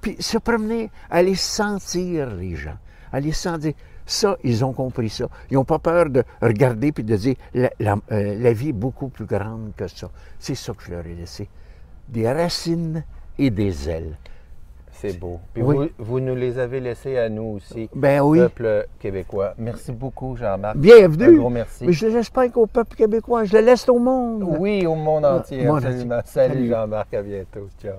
Puis 0.00 0.16
se 0.20 0.38
promener, 0.38 0.90
aller 1.10 1.34
sentir 1.34 2.30
les 2.34 2.56
gens, 2.56 2.76
aller 3.12 3.32
sentir... 3.32 3.72
Ça, 4.06 4.36
ils 4.42 4.64
ont 4.64 4.72
compris 4.72 5.08
ça. 5.10 5.28
Ils 5.50 5.54
n'ont 5.54 5.64
pas 5.64 5.78
peur 5.78 6.10
de 6.10 6.24
regarder 6.40 6.92
puis 6.92 7.04
de 7.04 7.16
dire 7.16 7.36
la, 7.54 7.70
euh, 8.12 8.38
la 8.38 8.52
vie 8.52 8.70
est 8.70 8.72
beaucoup 8.72 9.08
plus 9.08 9.24
grande 9.26 9.72
que 9.76 9.88
ça. 9.88 10.10
C'est 10.38 10.54
ça 10.54 10.72
que 10.72 10.82
je 10.84 10.90
leur 10.90 11.06
ai 11.06 11.14
laissé 11.14 11.48
des 12.08 12.30
racines 12.30 13.04
et 13.38 13.50
des 13.50 13.88
ailes. 13.88 14.16
C'est 14.92 15.18
beau. 15.18 15.40
Puis 15.52 15.62
vous, 15.62 15.88
vous, 15.98 16.20
nous 16.20 16.34
les 16.34 16.58
avez 16.58 16.80
laissés 16.80 17.18
à 17.18 17.28
nous 17.28 17.56
aussi, 17.56 17.90
ben 17.94 18.22
oui. 18.22 18.38
peuple 18.38 18.86
québécois. 18.98 19.54
Merci 19.58 19.92
beaucoup, 19.92 20.36
Jean-Marc. 20.36 20.76
Bienvenue. 20.76 21.36
Un 21.36 21.40
gros 21.40 21.50
merci. 21.50 21.84
Mais 21.84 21.92
je 21.92 22.06
ne 22.06 22.12
laisse 22.12 22.30
pas 22.30 22.48
qu'au 22.48 22.66
peuple 22.66 22.96
québécois, 22.96 23.44
je 23.44 23.54
le 23.56 23.64
laisse 23.64 23.88
au 23.88 23.98
monde. 23.98 24.44
Oui, 24.58 24.86
au 24.86 24.94
monde 24.94 25.24
entier, 25.24 25.66
absolument. 25.66 26.20
Salut, 26.24 26.54
Salut. 26.54 26.68
Jean-Marc, 26.68 27.12
à 27.12 27.22
bientôt. 27.22 27.68
Ciao. 27.82 27.96